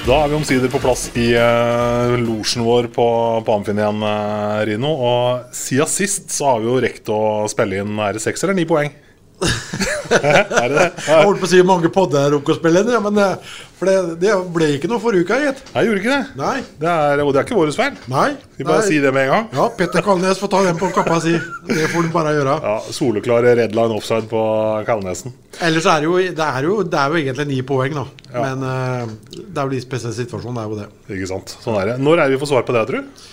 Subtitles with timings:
[0.00, 3.04] Da er vi omsider på plass i uh, losjen vår på,
[3.44, 4.94] på Amfinn igjen, uh, Rino.
[4.96, 7.20] Og siden sist så har vi jo rekt å
[7.52, 8.94] spille inn nære seks eller ni poeng.
[10.10, 10.86] er det det?
[11.06, 14.16] Jeg holdt på å si mange podder dere spiller inn, ja, men eh, for det,
[14.20, 15.62] det ble ikke noe forrige uke, gitt.
[15.72, 16.40] Nei, gjorde ikke det.
[16.40, 16.56] Nei.
[16.82, 17.96] det er, og det er ikke vår feil.
[18.12, 18.26] Nei.
[18.58, 19.46] Vi bare sier det med en gang.
[19.56, 21.32] Ja, Petter Kalnes får ta den på kappa si.
[21.70, 22.58] Det får du bare gjøre.
[22.66, 24.42] Ja, Soleklar red line offside på
[24.88, 25.32] Kalnesen.
[25.64, 28.06] Ellers er det jo Det er jo, det er jo egentlig ni poeng, da.
[28.28, 28.44] Ja.
[28.44, 30.88] Men uh, det er jo litt spesiell situasjon, det er jo det.
[31.16, 31.56] Ikke sant?
[31.64, 32.00] Sånn er det.
[32.04, 33.28] Når er det vi får svar på det, tror du?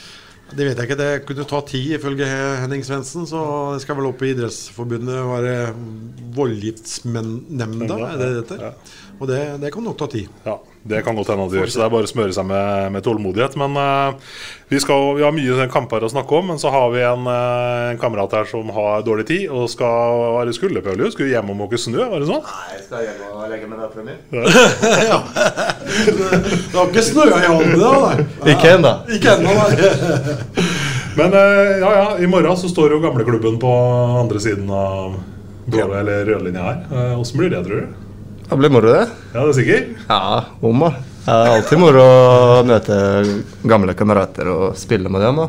[0.48, 1.00] Det vet jeg ikke.
[1.00, 2.28] Det kunne ta ti, ifølge
[2.62, 3.28] Henning Svendsen.
[3.30, 3.42] Så
[3.76, 5.56] det skal vel opp i Idrettsforbundet være
[6.38, 8.64] voldgiftsnemnda, er det det heter?
[8.70, 8.72] Ja.
[9.18, 10.30] Og det, det kan nok ta tid.
[10.46, 10.56] Ja,
[10.88, 12.92] Det kan godt hende at de gjør, så det er bare å smøre seg med,
[12.96, 13.58] med tålmodighet.
[13.60, 14.38] Men uh,
[14.72, 17.92] vi, skal, vi har mye kamper å snakke om, men så har vi en, uh,
[17.92, 21.12] en kamerat her som har dårlig tid og skal være skulderpølje.
[21.16, 22.40] Skulle hjem og måke snø, var det sånn?
[22.48, 24.16] Nei, jeg skal hjem og legge meg dattera mi.
[25.12, 25.20] ja.
[26.68, 27.94] Det har ikke snøa i hånden da?
[28.08, 28.28] Nei.
[28.54, 28.96] Ikke ennå.
[29.18, 29.92] Ikke ennå, nei.
[31.20, 33.78] Men uh, ja, ja, i morgen så står jo gamleklubben på
[34.24, 35.20] andre siden av
[35.68, 36.84] blå eller rødlinja her.
[37.20, 38.07] Åssen blir det, tror du?
[38.48, 39.08] Det blir moro, det.
[39.34, 39.86] Ja, det er sikker?
[40.08, 40.92] Ja, om da.
[41.28, 42.98] Det er alltid moro å møte
[43.68, 45.42] gamle kamerater og spille med dem.
[45.44, 45.48] da.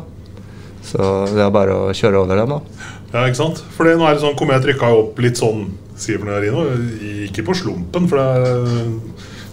[0.83, 0.99] Så
[1.31, 2.49] det er bare å kjøre over dem.
[2.57, 2.89] da.
[3.13, 3.63] Ja, ikke sant?
[3.77, 5.69] Fordi nå er det sånn, Komet rykka jo opp litt sånn.
[5.99, 8.53] Ikke på slumpen, for det,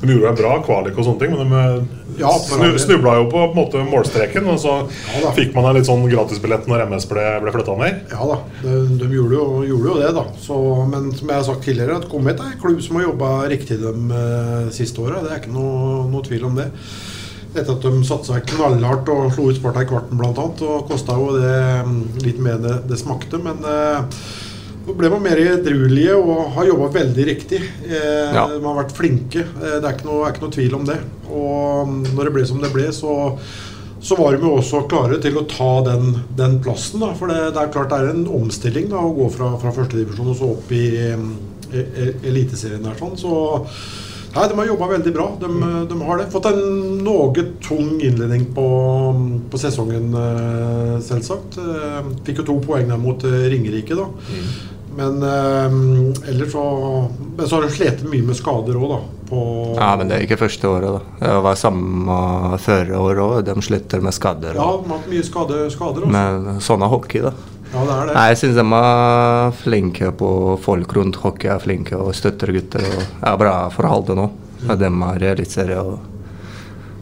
[0.03, 3.43] de gjorde en bra kvalik og sånne ting, men de Ja, snu, snubla jo på,
[3.53, 4.77] på måte målstreken, og så
[5.21, 7.99] Ja fikk man en litt sånn gratisbillett når MS ble, ble flytta ned.
[8.13, 10.25] Ja da, de, de gjorde, jo, gjorde jo det, da.
[10.41, 13.35] Så, men som jeg har sagt tidligere, at Komet er en klubb som har jobba
[13.53, 15.21] riktig de eh, siste åra.
[15.25, 16.71] Det er ikke noe, noe tvil om det.
[17.57, 20.33] Etter at de satsa knallhardt og slo ut Sparta i kvarten bl.a.
[20.33, 21.55] Og kosta jo det
[21.87, 23.41] mm, litt mer det, det smakte.
[23.43, 24.25] Men eh,
[24.95, 27.61] ble man mer edruelige og har jobba veldig riktig.
[27.89, 28.47] Eh, Ja.
[28.53, 29.41] De har vært flinke.
[29.43, 30.99] Eh, det er ikke, noe, er ikke noe tvil om det.
[31.31, 33.17] Og mm, når det ble som det ble, så
[34.07, 37.01] så var de jo også klare til å ta den, den plassen.
[37.03, 37.09] Da.
[37.19, 40.29] For det, det er klart det er en omstilling da, å gå fra, fra førstedivisjon
[40.31, 41.25] og så opp i em,
[41.73, 42.85] e- e- Eliteserien.
[42.85, 43.17] der sånn.
[43.19, 43.33] Så
[44.37, 45.27] nei, de har jobba veldig bra.
[45.41, 45.49] De,
[45.91, 46.29] de har det.
[46.31, 46.63] Fått en
[47.03, 48.69] noe tung innledning på,
[49.51, 51.59] på sesongen, eh, selvsagt.
[51.59, 54.07] Eh, Fikk jo to poeng der mot eh, Ringerike, da.
[54.97, 56.63] Men eh, ellers så
[57.37, 59.01] Men så har de slitt mye med skader òg, da.
[59.29, 59.41] På,
[59.77, 60.97] Ja, Men det er ikke første året.
[60.97, 61.27] da.
[61.27, 63.35] Det var samme førre år òg.
[63.45, 64.55] De slutter med skader.
[64.57, 66.07] Ja, de har hatt mye skade, skader.
[66.07, 66.15] Også.
[66.17, 67.33] Men sånn er hockey, da.
[67.75, 68.15] Ja, det er det.
[68.15, 70.31] Nei, Jeg syns de er flinke på
[70.63, 71.49] folk rundt hockey.
[71.51, 72.81] er flinke og støtter gutter.
[72.87, 73.03] og
[73.33, 74.31] er bra forhold nå.
[74.63, 74.79] Mm.
[74.79, 75.79] De er eliteserie.
[75.83, 75.99] og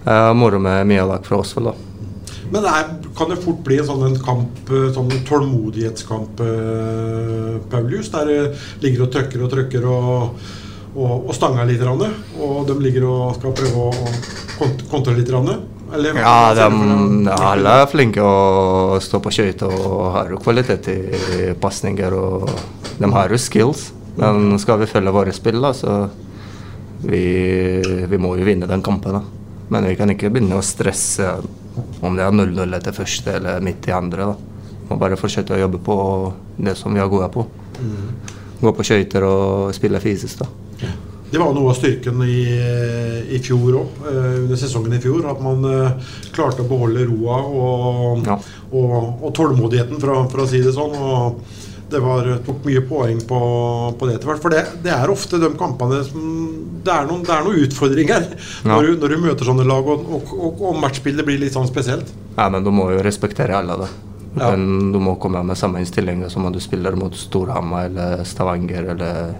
[0.07, 1.73] er Moro med mye lag fra vel, da.
[2.53, 7.55] Men det er, kan det fort bli en sånn en kamp, eh, sånn tålmodighetskamp, eh,
[7.73, 8.43] Paulius, der det
[8.85, 10.45] ligger og trykker og trykker og,
[10.95, 14.13] og, og stanger litt, og de ligger og skal prøve å
[14.59, 15.33] kont- kontre litt?
[15.95, 17.29] Eller, Ja, de, dem?
[17.29, 22.13] alle er flinke å stå på skøyter og har jo kvalitet i pasninger.
[22.19, 22.49] Og
[22.99, 23.93] de har jo skills.
[24.17, 26.09] Men skal vi følge våre spill, da, så
[27.05, 27.23] vi,
[28.11, 29.13] vi må jo vinne den kampen.
[29.19, 29.23] da.
[29.71, 31.29] Men vi kan ikke begynne å stresse
[32.03, 34.27] om det er 0-0 etter første eller midt i andre.
[34.33, 34.37] da.
[34.91, 35.97] Må bare fortsette å jobbe på
[36.59, 37.47] det som vi er gode på.
[38.61, 40.39] Gå på skøyter og spille fysisk.
[40.45, 40.47] da.
[41.35, 42.45] Det var noe av styrken i,
[43.35, 44.05] i fjor òg,
[44.45, 45.25] under sesongen i fjor.
[45.33, 48.37] At man eh, klarte å beholde roa og, Ja.
[48.71, 50.95] og, og tålmodigheten, for, å- for å si det sånn.
[50.95, 51.41] og
[51.91, 53.39] det var, tok mye poeng på,
[53.99, 54.41] på det etter hvert.
[54.43, 56.25] For det, det er ofte de kampene som
[56.85, 58.25] Det er noen, det er noen utfordringer
[58.65, 58.73] Ja.
[58.75, 61.69] når, du, når du møter sånne lag, og, og, og, og matchbildet blir litt sånn
[61.71, 62.11] spesielt.
[62.37, 63.89] Ja, men du må jo respektere alle, da.
[64.35, 64.51] Ja.
[64.57, 68.91] Men du må komme med samme innstilling som om du spiller mot Storhamar eller Stavanger
[68.97, 69.35] eller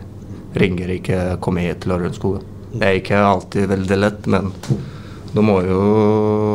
[0.55, 2.39] Ringerike, komme hit til Lørenskog.
[2.75, 4.53] Det er ikke alltid veldig lett, men
[5.35, 5.81] du må jo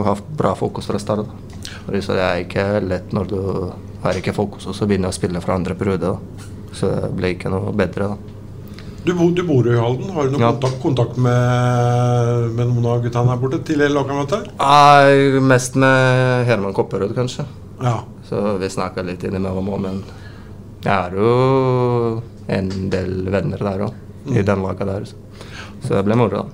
[0.08, 1.28] ha bra fokus fra start.
[1.28, 1.49] da.
[2.02, 3.40] Så det er ikke lett når du
[4.04, 6.00] har ikke fokus, og så begynner å spille fra andre periode.
[6.00, 6.46] da.
[6.74, 8.10] Så det blir ikke noe bedre.
[8.14, 8.18] da.
[9.06, 10.10] Du, bo, du bor i Halden.
[10.14, 10.52] Har du noen Ja.
[10.52, 13.64] kontakt, kontakt med, med noen av guttene her borte?
[13.66, 14.50] til lagkamerater?
[14.60, 17.46] Nei, mest med Herman Kopperud, kanskje.
[17.82, 18.02] Ja.
[18.30, 20.04] Så vi snakker litt innimellom òg, men
[20.84, 23.94] jeg er jo en del venner der òg,
[24.36, 25.06] i den laga der.
[25.06, 25.16] Så.
[25.88, 26.46] så det blir moro, da.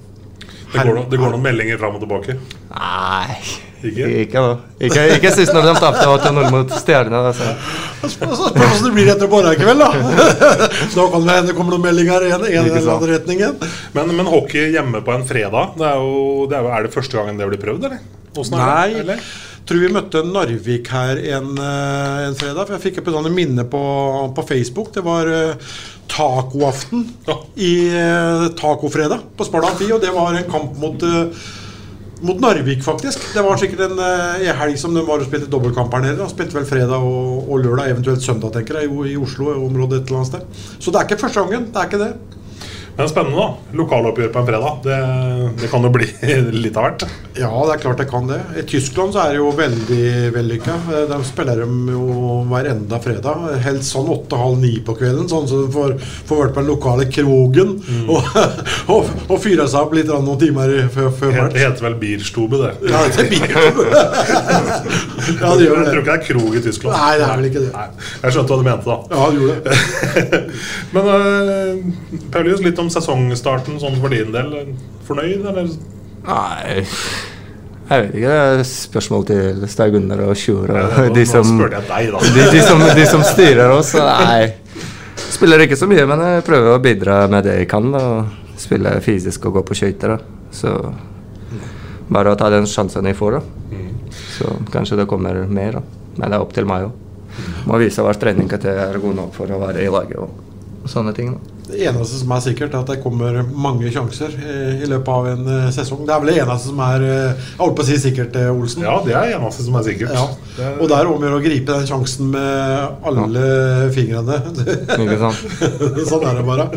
[0.76, 2.36] Det går, noen, det går noen meldinger fram og tilbake.
[2.74, 3.38] Nei,
[3.86, 4.08] Ikke?
[4.24, 4.44] ikke.
[4.88, 7.22] Ikke, ikke sist når de tapte 8-0 mot Stjernene.
[7.30, 7.52] Altså.
[8.02, 9.90] Så spør så hvordan det blir etter morgenen i kveld, da.
[10.96, 13.44] da kan det hende det kommer noen meldinger i en, en eller annen retning.
[13.98, 16.96] Men, men hockey hjemme på en fredag, det er, jo, det er, jo, er det
[16.98, 18.02] første gangen det blir prøvd, eller?
[18.36, 18.50] Er det?
[18.52, 18.88] Nei.
[19.04, 19.28] Eller?
[19.66, 22.68] Tror vi møtte Narvik her en, eh, en fredag.
[22.68, 23.82] For jeg fikk opp et minne på,
[24.38, 24.92] på Facebook.
[24.94, 25.56] Det var uh,
[26.12, 27.40] tacoaften Ja.
[27.58, 29.90] i uh, tacofredag på Sparta Amfi.
[29.92, 31.34] Og det var en kamp mot, uh,
[32.22, 33.26] mot Narvik, faktisk.
[33.34, 36.22] Det var sikkert en uh, helg som de var og spilte dobbeltkamp her nede.
[36.22, 40.14] De spilte vel fredag og, og lørdag, eventuelt søndag, tenker jeg, i, i Oslo-området et
[40.14, 40.66] eller annet sted.
[40.78, 41.72] Så det er ikke første gangen.
[41.74, 42.14] Det er ikke det.
[42.96, 43.76] Men spennende, da.
[43.76, 44.78] Lokaloppgjør på en fredag.
[44.86, 44.98] Det,
[45.60, 46.08] det kan jo bli
[46.64, 47.06] litt av hvert.
[47.36, 48.38] Ja, det er klart det kan det.
[48.62, 50.06] I Tyskland så er det jo veldig
[50.36, 50.78] vellykka.
[51.10, 53.50] Der spiller de jo hver enda fredag.
[53.66, 55.98] Helst sånn åtte-halv ni på kvelden, sånn så de får,
[56.30, 57.76] får vært på den lokale krogen
[58.14, 58.32] og,
[58.94, 61.54] og, og fyre seg opp litt noen timer før, match.
[61.56, 62.74] Det heter vel Bierstube, det.
[62.94, 63.44] Ja, det blir
[65.42, 66.96] Ja, det gjør Jeg tror ikke det er krog i Tyskland.
[66.98, 67.72] Nei, det er vel ikke det.
[67.76, 68.98] Nei, jeg skjønte hva du mente, da.
[69.12, 70.42] Ja, du gjorde det.
[70.96, 74.52] Men uh, Paulius, litt om sesongstarten sånn for din del.
[75.08, 75.72] Fornøyd, eller?
[76.26, 76.76] Nei
[77.86, 78.30] Jeg vet ikke.
[78.30, 82.62] Det er spørsmål til Stein Gunnar og Sjur og Nå- de som, deg, de, de,
[82.66, 83.94] som, de som styrer oss.
[84.02, 84.54] Nei.
[85.36, 87.92] Spiller ikke så mye, men jeg prøver å bidra med det jeg kan.
[87.94, 88.06] Da.
[88.60, 90.18] Spille fysisk og gå på skøyter.
[90.56, 90.72] Så
[92.10, 93.75] bare å ta den sjansen jeg får, da.
[94.36, 95.80] Så kanskje det kommer mer.
[95.80, 95.82] da.
[96.18, 97.02] Men det er opp til meg òg.
[97.68, 101.14] Må vise hver trening at er god nok for å være i laget og sånne
[101.16, 101.34] ting.
[101.36, 101.55] da.
[101.66, 105.30] Det eneste som er sikkert, er at det kommer mange sjanser eh, i løpet av
[105.32, 106.04] en eh, sesong.
[106.06, 108.84] Det er vel det eneste som er eh, Jeg holdt på å si sikkert, Olsen.
[108.86, 110.14] Ja, det er det eneste som er sikkert.
[110.14, 110.28] Ja.
[110.60, 113.48] Det, Og det er om å gjøre å gripe den sjansen med alle
[113.96, 114.38] fingrene.
[115.06, 115.42] Ikke sant?
[116.12, 116.68] sånn er det bare.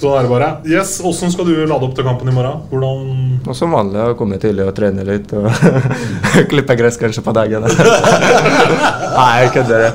[0.00, 0.50] sånn er det bare.
[0.72, 2.64] Yes, Åssen skal du lade opp til kampen i morgen?
[2.72, 5.52] Hvordan Og som vanlig å komme tidlig og trene litt og
[6.50, 7.68] klippe gress kanskje på dagen.
[7.68, 9.86] Nei, jeg kødder.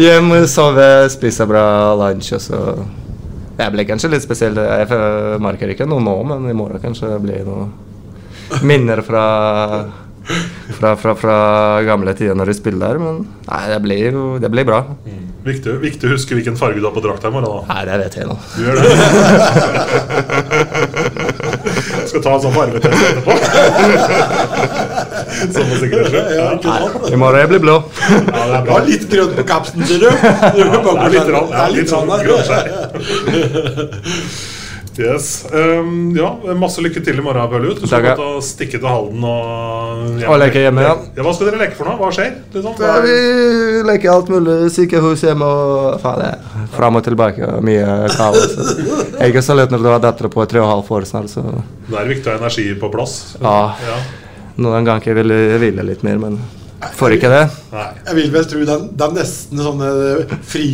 [0.00, 1.66] Hjem, sove, spise bra
[2.00, 2.64] lunsj og så
[3.58, 4.56] Det blir kanskje litt spesiell.
[4.56, 5.02] Jeg
[5.42, 7.68] merker ikke noe nå, men i morgen kanskje det blir noe
[8.68, 9.26] minner fra
[10.78, 12.98] fra, fra, fra gamle tider når de spiller der.
[13.02, 13.14] Men
[13.48, 14.80] nei, det blir jo det blir bra.
[15.42, 17.66] Viktig, viktig å huske hvilken farge du har på drakta i morgen.
[17.68, 18.36] Nei, det vet jeg nå.
[18.54, 18.84] Du gjør det?
[22.12, 23.32] Skal ta en sånn farvetest etterpå.
[25.32, 26.22] Sånn sikkert skje.
[26.36, 26.80] Ja, Nei,
[27.12, 27.76] I morgen jeg blir blå.
[28.08, 28.76] ja, det er bra.
[28.86, 30.10] litt grønt på kapsen, sier du.
[30.56, 32.22] Det Det er litt rann, ja, litt sånn der.
[34.98, 35.46] Yes.
[35.52, 37.78] Um, ja, masse lykke til i morgen, Paulus.
[37.80, 40.92] Du skal godt gå å stikke til Halden og Og leke hjemme, ja.
[41.16, 41.24] ja.
[41.24, 41.96] Hva skal dere leke for noe?
[41.96, 42.34] Hva skjer?
[42.52, 42.74] Liksom?
[42.76, 43.14] Ja, vi
[43.88, 44.58] leker alt mulig.
[44.74, 46.36] Sykehus hjemme og faen,
[46.76, 47.48] fram og tilbake.
[47.64, 47.86] Mye
[48.18, 48.52] kaos.
[49.16, 51.32] Jeg er så lett når du har datter på tre og et halvt år snart.
[51.32, 53.16] Så Det er viktig å ha energi på plass.
[53.40, 53.56] ja,
[53.88, 53.96] Ja.
[54.56, 56.36] Noen ganger vil jeg hvile litt mer, men
[56.98, 57.42] får ikke det.
[57.72, 57.86] Nei.
[58.08, 59.90] Jeg vil vel tro det det er nesten sånne
[60.50, 60.64] fri,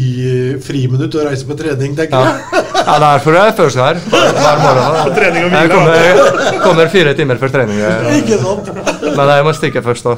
[0.64, 2.64] friminutt å reise på trening, tenker Ja, jeg.
[2.88, 4.98] ja derfor er jeg først her hver morgen.
[5.04, 7.80] På trening og Jeg kommer, kommer fire timer før trening.
[8.22, 8.72] Ikke sant?
[9.04, 10.16] Men jeg må stikke først, da.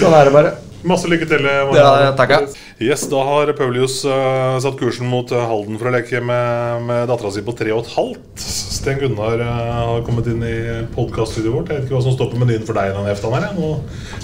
[0.00, 0.54] Sånn er det bare.
[0.86, 1.46] Masse lykke til.
[1.46, 2.40] Ja, ja, takk, ja.
[2.78, 7.06] Yes, Da har Paulius uh, satt kursen mot eh, Halden for å leke med, med
[7.08, 8.44] dattera si på tre og et halvt.
[8.76, 9.48] Sten Gunnar uh,
[9.90, 10.54] har kommet inn i
[10.92, 11.72] podkaststudioet vårt.
[11.72, 13.48] Jeg vet ikke hva som står på menyen for deg denne eftan her.
[13.56, 13.72] Nå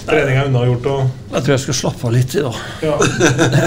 [0.05, 2.61] trening er unnagjort og Jeg tror jeg skal slappe av litt i dag.
[2.85, 2.95] ja,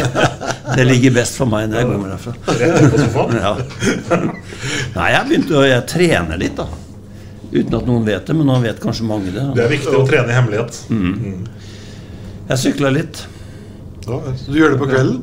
[0.77, 2.37] Det ligger best for meg når jeg kommer derfra.
[2.63, 3.37] rett på sofaen.
[3.43, 3.53] Ja.
[4.97, 6.67] Nei, jeg begynte å jeg trener litt, da.
[7.51, 9.45] Uten at noen vet det, men nå vet kanskje mange det.
[9.57, 10.81] Det er viktig å trene i hemmelighet.
[12.47, 13.25] Jeg sykla litt.
[14.07, 15.23] Ja, så du gjør det på kvelden?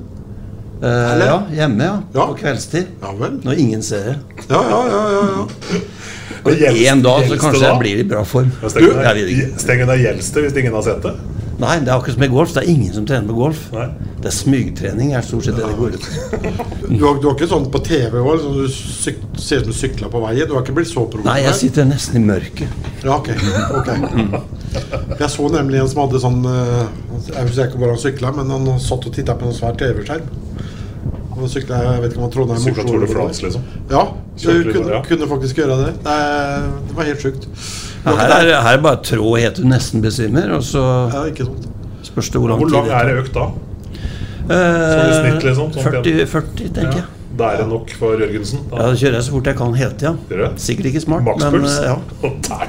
[0.83, 1.99] Eh, ja, hjemme, ja.
[2.11, 2.25] Ja.
[2.27, 2.89] På kveldstid.
[3.01, 3.37] Ja vel.
[3.45, 4.15] Når ingen ser det.
[4.49, 5.03] Ja, ja, ja.
[5.13, 5.83] ja, ja.
[6.43, 7.69] Og én en dag så kanskje da?
[7.69, 8.49] jeg blir i bra form.
[8.59, 8.71] Ja,
[9.61, 11.13] Sten Gjelste hvis ingen har sett det.
[11.61, 12.53] Nei, det er akkurat som i golf.
[12.55, 13.65] Det er ingen som trener på golf.
[13.75, 13.85] Nei.
[14.23, 16.07] Det er smygtrening er stort sett det det går ut.
[16.93, 19.71] Du har, du har ikke sånn på TV òg, sånn du syk, ser ut som
[19.71, 20.47] du sykler på veien?
[20.49, 21.29] Du har ikke blitt så provosert?
[21.29, 22.83] Nei, jeg sitter nesten i mørket.
[23.03, 23.31] Ja, ok.
[23.79, 24.43] okay.
[25.19, 26.83] Jeg så nemlig en som hadde sånn eh,
[27.29, 30.27] Jeg husker ikke hvor han sykla, men han satt og titta på en svær TV-skjerm.
[31.33, 33.09] Han sykla, jeg vet ikke om han Trondheim Sykla Tour de.
[33.09, 33.65] France, liksom.
[33.89, 34.03] Ja,
[34.43, 35.91] du kunne, kunne faktisk gjøre det.
[36.05, 36.19] Det,
[36.89, 37.49] det var helt sjukt.
[38.03, 40.81] Her er, her er bare trå helt til du nesten besvimer, og så
[41.13, 41.67] Ja, ikke sant.
[42.03, 43.45] spørs det hvor lang Hvor lang er det økt da?
[44.43, 47.05] Eh, Sånn i snitt, liksom, sånn 40, 40, tenker jeg.
[47.33, 48.59] Da er det nok for Jørgensen.
[48.69, 50.11] Ja, Da kjører jeg så fort jeg kan hele tida.
[50.61, 51.77] Sikkert ikke smart, men Makspuls?
[51.79, 51.95] eh, ja.
[52.27, 52.67] Og der,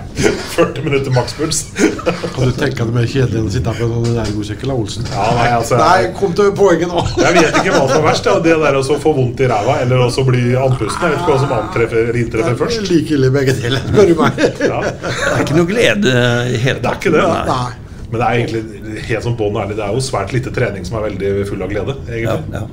[0.55, 1.59] 40 minutter makspuls.
[2.35, 4.81] Kan du tenke deg det mer kjedelig enn å sitte her på en ergosykkel av
[4.81, 5.09] Olsen?
[5.13, 7.03] Ja, nei, altså Nei, kom til poenget nå!
[7.21, 8.29] Jeg vet ikke hva som er verst.
[8.31, 8.37] Ja.
[8.45, 11.05] Det der å få vondt i ræva eller også bli andpusten.
[11.05, 12.89] Jeg vet ikke hva som antreffer, inntreffer først.
[12.89, 14.41] Like ille begge deler, spør du meg.
[14.65, 14.81] Ja.
[15.25, 16.15] Det er ikke noe glede
[16.55, 16.85] i hele tatt.
[16.85, 17.27] Det er ikke det.
[17.51, 17.83] Nei.
[18.15, 21.01] Men det er egentlig helt sånn bånn ærlig Det er jo svært lite trening som
[21.01, 21.97] er veldig full av glede.
[22.15, 22.65] Ja, ja.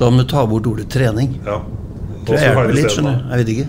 [0.00, 1.36] Da må du ta bort ordet trening.
[1.46, 1.60] Ja.
[2.22, 3.30] Tror jeg hjelper litt, skjønner du.
[3.32, 3.68] Jeg vet ikke.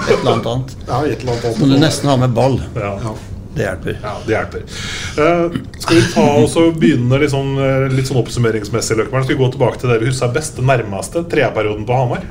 [0.00, 0.74] Et eller annet annet.
[0.90, 2.60] Ja, et eller annet Så må du nesten ha med ball.
[2.78, 3.14] Ja.
[3.54, 3.98] Det hjelper.
[4.02, 4.62] Ja, det hjelper.
[5.14, 8.96] Uh, skal vi ta og begynne litt sånn, eh, litt sånn oppsummeringsmessig?
[8.98, 9.22] Løkman?
[9.26, 12.24] Skal vi gå tilbake til det vi husker best, den nærmeste treperioden på Hamar?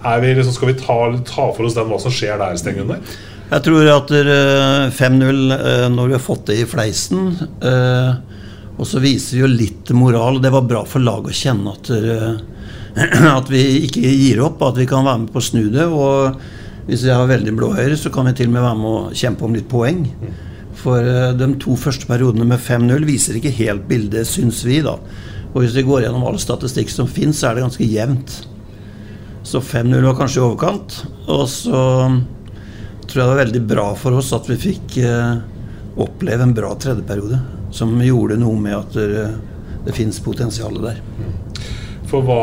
[0.00, 0.96] Er vi liksom, skal vi ta,
[1.28, 3.04] ta for oss den, hva som skjer der, Sten Gunnar?
[3.50, 7.32] Jeg tror at eh, 5-0 eh, når vi har fått det i fleisen
[7.66, 8.12] eh,
[8.80, 10.40] Og så viser vi jo litt moral.
[10.40, 14.80] Det var bra for laget å kjenne at, eh, at vi ikke gir opp, at
[14.80, 15.84] vi kan være med på å snu det.
[15.84, 18.94] Og hvis vi har veldig blå høyre, så kan vi til og med være med
[18.94, 20.06] å kjempe om litt poeng.
[20.80, 24.80] For eh, de to første periodene med 5-0 viser ikke helt bildet, syns vi.
[24.86, 24.96] da.
[25.52, 28.40] Og hvis vi går gjennom all statistikk som finnes, så er det ganske jevnt.
[29.44, 31.02] Så 5-0 var kanskje i overkant.
[31.28, 31.84] Og så
[33.10, 35.40] tror jeg det var veldig bra for oss at vi fikk eh,
[36.00, 37.59] oppleve en bra tredjeperiode.
[37.74, 39.26] Som gjorde noe med at det,
[39.86, 41.00] det finnes potensial der.
[42.10, 42.40] For hva,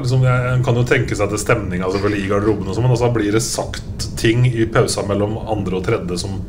[0.00, 3.12] liksom, En kan jo tenke seg til stemninga altså, i garderoben, og sånn, men altså,
[3.12, 6.40] blir det sagt ting i pausa mellom andre og tredje som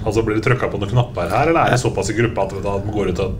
[0.00, 2.54] altså Blir det trykka på noen knapper her, eller er det såpass i gruppa at
[2.64, 3.34] man går ut og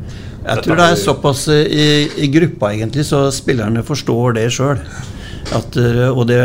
[0.45, 1.87] Jeg tror det er såpass eh, i,
[2.27, 4.83] i gruppa, egentlig, så spillerne forstår det sjøl.
[6.13, 6.43] Og det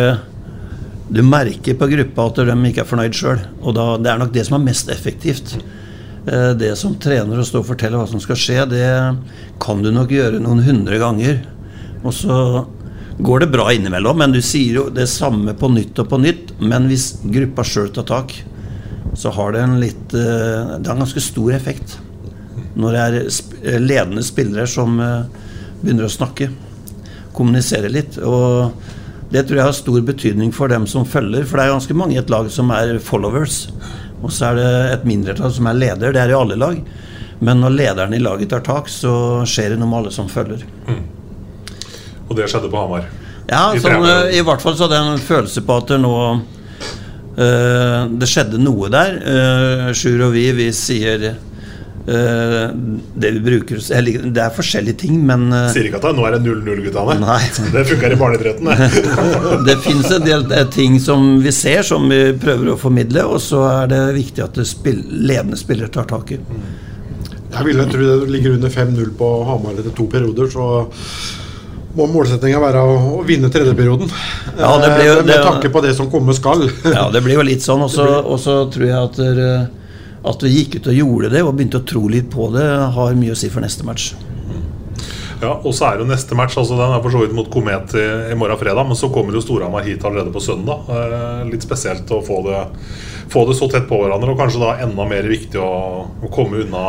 [1.16, 3.42] du merker på gruppa at de ikke er fornøyd sjøl.
[3.62, 5.58] Og da, det er nok det som er mest effektivt.
[6.28, 8.88] Eh, Det som trener å stå og fortelle hva som skal skje, det
[9.62, 11.44] kan du nok gjøre noen hundre ganger.
[12.04, 12.66] Og så
[13.22, 16.56] går det bra innimellom, men du sier jo det samme på nytt og på nytt.
[16.60, 18.34] Men hvis gruppa sjøl tar tak,
[19.16, 22.00] så har det en litt eh, Det har en ganske stor effekt.
[22.76, 26.50] Når det er eh, ledende spillere som begynner å snakke.
[27.36, 28.18] Kommunisere litt.
[28.18, 28.74] Og
[29.30, 31.46] det tror jeg har stor betydning for dem som følger.
[31.46, 33.68] For det er ganske mange i et lag som er followers.
[34.26, 36.16] Og så er det et mindretall som er leder.
[36.16, 36.80] Det er i alle lag.
[37.46, 40.66] Men når lederen i laget tar tak, så skjer det noe med alle som følger.
[42.26, 43.10] Og det skjedde på Hamar.
[43.46, 46.00] Ja, I sånn, eh, i hvert fall så hadde jeg en følelse på at det
[46.02, 49.20] nå uh, Det skjedde noe der.
[49.22, 51.28] Uh, Sjur og vi, vi sier
[52.06, 56.26] det vi bruker eller, Det er forskjellige ting, men eh, Sier ikke at det, nå
[56.28, 57.38] er det 0-0, guttene.
[57.74, 58.90] Det funker i barneidretten, det.
[59.70, 63.42] det fins en del eh, ting som vi ser, som vi prøver å formidle, og
[63.42, 66.42] så er det viktig at det spill, ledende spillere tar tak i.
[67.56, 70.68] Jeg vil jeg tro det ligger under 5-0 på Hamar etter to perioder, så
[71.96, 74.10] må målsettinga være å, vinne tredjeperioden.
[74.60, 76.68] Ja, det blir jo- Eh, Med det- tanke på det som komme skal.
[76.84, 77.82] Ja, det blir jo litt sånn.
[77.82, 77.90] Og
[78.38, 79.18] så tror jeg at,
[80.26, 82.66] at vi gikk ut og gjorde det, og begynte å tro litt på det,
[82.96, 84.14] har mye å si for neste match.
[85.42, 86.56] Ja, og så er det jo neste match.
[86.58, 89.36] altså Den er for så vidt mot Komet i, i morgen fredag, men så kommer
[89.36, 90.88] jo Storhamar hit allerede på søndag.
[90.90, 92.62] Eh, litt spesielt å få det,
[93.34, 95.72] få det så tett på hverandre, og kanskje da enda mer viktig å,
[96.24, 96.86] å komme unna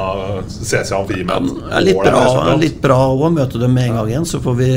[0.46, 4.28] CC Amfi med er litt bra, litt bra å møte dem med en gang igjen,
[4.28, 4.70] så får vi,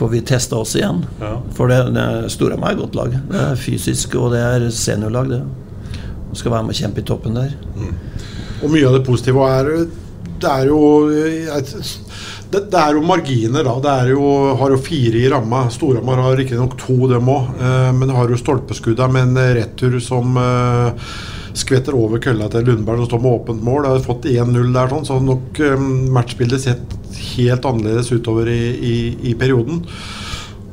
[0.00, 1.04] får vi testa oss igjen.
[1.20, 1.36] Ja.
[1.56, 3.18] For det, det Storhamar er et godt lag.
[3.28, 5.44] Det er fysisk, og det er seniorlag, det.
[6.34, 7.54] Og skal være med og kjempe i toppen der.
[8.64, 9.68] Og mye av det positive er
[10.42, 10.80] Det er jo
[12.54, 13.74] det, det er jo marginer, da.
[13.82, 14.24] Det er jo,
[14.60, 15.64] har jo fire i ramma.
[15.74, 17.54] Storhamar har riktignok to, dem òg.
[17.58, 21.08] Eh, men har jo stolpeskudda med en retur som eh,
[21.54, 23.88] skvetter over kølla til Lundberg som står med åpent mål.
[23.88, 27.00] Har fått 1-0 der, sånn, så nok eh, matchbildet sett
[27.34, 28.96] helt annerledes utover i, i,
[29.30, 29.82] i perioden.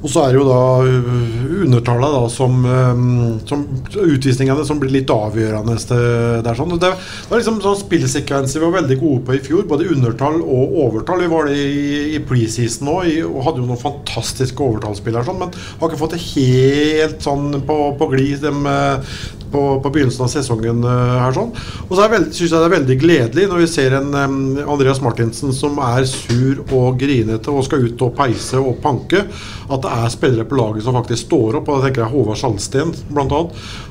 [0.02, 3.66] Og så er det jo da uh, undertallet da som, um, som
[4.02, 6.74] Utvisningene som blir litt avgjørende det- sånn.
[6.82, 6.90] Det
[7.30, 9.68] var liksom sånn spillsekvenser vi var veldig gode på i fjor.
[9.70, 11.22] Både undertall og overtall.
[11.22, 15.28] Vi var det i, i preseason òg, og hadde jo noen fantastiske overtallsspillere.
[15.28, 19.16] Sånn, men har ikke fått det helt sånn på, på glid eh,
[19.52, 21.36] på, på begynnelsen av sesongen eh, her.
[21.36, 21.52] sånn.
[21.88, 25.56] Og så syns jeg det er veldig gledelig når vi ser en um, Andreas Martinsen
[25.56, 29.26] som er sur og grinete og skal ut og peise og panke.
[29.72, 31.70] At det er spillere på laget som faktisk står opp.
[31.70, 33.42] Og da tenker jeg Håvard Salsten bl.a.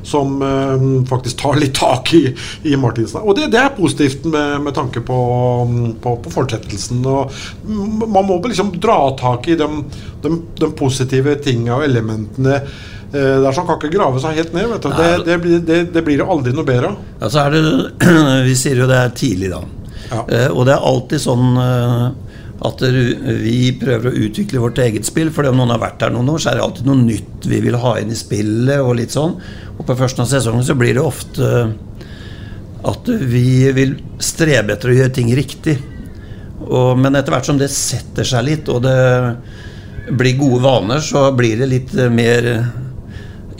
[0.06, 2.24] Som um, faktisk tar litt tak i,
[2.68, 3.22] i Martinsen.
[3.24, 5.18] Og det, det er positivt med, med tanke på,
[6.02, 7.02] på, på fortsettelsen.
[7.06, 9.68] Og man må liksom dra tak i de,
[10.24, 12.60] de, de positive tinga og elementene
[13.10, 14.68] Eh, det er sånn kan ikke grave seg helt ned.
[14.70, 14.90] Vet du.
[14.94, 17.12] Det, det, blir, det, det blir aldri noe bedre av.
[17.22, 17.62] Ja, så det,
[18.48, 19.62] vi sier jo det er tidlig, da.
[20.10, 22.04] Eh, og det er alltid sånn eh,
[22.60, 25.32] at vi prøver å utvikle vårt eget spill.
[25.34, 27.62] For om noen har vært her noen år, så er det alltid noe nytt vi
[27.66, 28.82] vil ha inn i spillet.
[28.84, 29.38] Og litt sånn
[29.78, 31.54] Og på førsten av sesongen så blir det ofte
[32.90, 35.74] at vi vil strebe etter å gjøre ting riktig.
[36.64, 41.26] Og, men etter hvert som det setter seg litt, og det blir gode vaner, så
[41.36, 42.48] blir det litt mer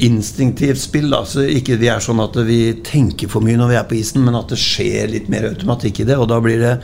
[0.06, 1.10] instinktivt spill.
[1.12, 1.24] Da.
[1.28, 4.24] Så ikke vi er sånn at vi tenker for mye når vi er på isen,
[4.26, 6.18] men at det skjer litt mer automatikk i det.
[6.20, 6.74] Og da blir det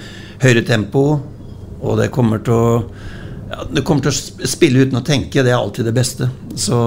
[0.42, 1.06] høyere tempo,
[1.80, 2.70] og det kommer til å
[3.46, 5.44] ja, Det kommer til å spille uten å tenke.
[5.44, 6.26] Det er alltid det beste.
[6.58, 6.78] Så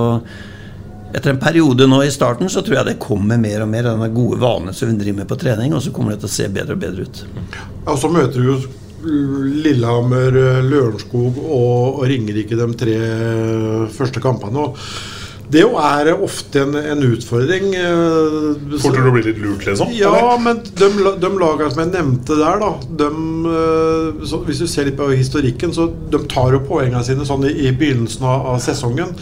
[1.14, 3.96] etter en periode nå i starten så tror jeg det kommer mer og mer av
[3.96, 6.36] denne gode vanen som vi driver med på trening, og så kommer det til å
[6.36, 7.22] se bedre og bedre ut.
[7.56, 7.64] Ja,
[7.96, 8.60] og så møter du jo
[9.64, 10.36] Lillehammer,
[10.68, 12.98] Lørenskog og, og Ringerike de tre
[13.96, 14.68] første kampene.
[14.68, 15.19] og
[15.50, 17.72] det jo er ofte en, en utfordring.
[17.74, 19.94] Får du til å bli litt lurt, liksom?
[19.98, 20.44] Ja, eller?
[20.46, 20.90] men de,
[21.24, 22.70] de lagene som jeg nevnte der, da
[23.02, 23.08] de,
[23.50, 27.48] eh, så Hvis du ser litt på historikken, så de tar jo poengene sine sånn
[27.50, 29.16] i, i begynnelsen av, av sesongen.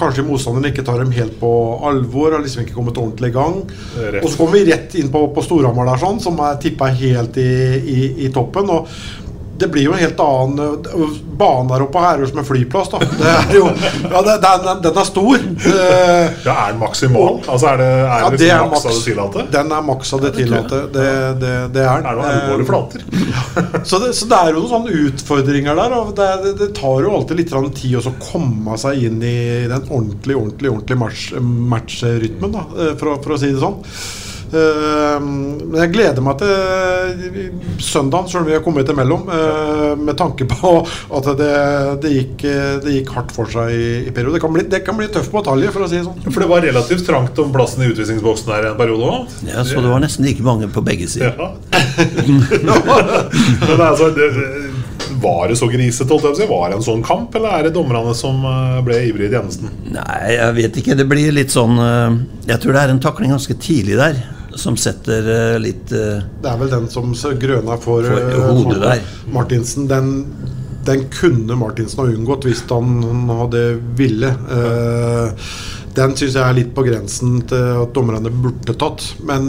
[0.00, 1.52] Kanskje motstanderen ikke tar dem helt på
[1.86, 3.62] alvor, har liksom ikke kommet ordentlig i gang.
[4.00, 4.22] Rett.
[4.24, 7.38] Og så kommer vi rett inn på, på Storhamar der, sånn, som er tippa helt
[7.40, 8.74] i, i, i toppen.
[8.74, 8.90] og
[9.60, 10.88] det blir jo en helt annen
[11.40, 12.90] Banen der oppe her er jo som en flyplass.
[12.92, 13.66] da det er jo,
[14.10, 15.36] ja, det, den, den er stor.
[15.40, 17.38] Eh, Ja, Er den maksimal?
[17.46, 19.44] Altså Er det, er ja, det, det liksom er maks av det tillatte?
[19.54, 20.80] Den er maks av det tillatte.
[20.96, 21.06] Det,
[21.44, 22.10] det, det er den.
[22.10, 23.06] Er det noen alvorlige Eh, flater?
[23.90, 25.94] Så det, så det er jo noen sånne utfordringer der.
[26.00, 29.36] Og det, det, det tar jo alltid litt tid å komme seg inn i
[29.70, 33.80] den ordentlige ordentlig, ordentlig match, matchrytmen, da, eh, for, for å si det sånn.
[34.50, 36.50] Eh, Men jeg gleder meg til
[37.80, 40.70] søndagen, selv om vi har kommet imellom, eh, med tanke på
[41.16, 41.50] at det,
[42.02, 43.72] det, gikk, eh, det gikk hardt for seg i,
[44.08, 44.34] i perioden.
[44.34, 46.20] Det kan bli, det kan bli tøff batalje, for å si det sånn.
[46.26, 49.20] For det var relativt trangt om plassen i utvisningsboksen her en periode òg.
[49.46, 51.32] Ja, så det var nesten like mange på begge sider.
[51.38, 51.48] Ja.
[53.70, 54.26] Men altså, det,
[55.22, 56.08] var det så grisete?
[56.08, 56.18] på?
[56.50, 59.68] Var det en sånn kamp, eller er det dommerne som eh, ble ivrige i tjenesten?
[59.94, 60.96] Nei, jeg vet ikke.
[60.98, 62.10] Det blir litt sånn eh,
[62.50, 64.14] Jeg tror det er en takling ganske tidlig der
[64.60, 68.80] som setter eh, litt eh, Det er vel den som grøna for, For eh, hodet
[68.82, 69.04] der.
[69.32, 69.88] Martinsen.
[69.90, 70.10] Den,
[70.86, 73.00] den kunne Martinsen ha unngått hvis han,
[73.42, 73.64] hadde
[73.98, 74.34] ville.
[74.56, 75.46] Eh,
[75.96, 79.08] den syns jeg er litt på grensen til at dommerne burde tatt.
[79.26, 79.48] Men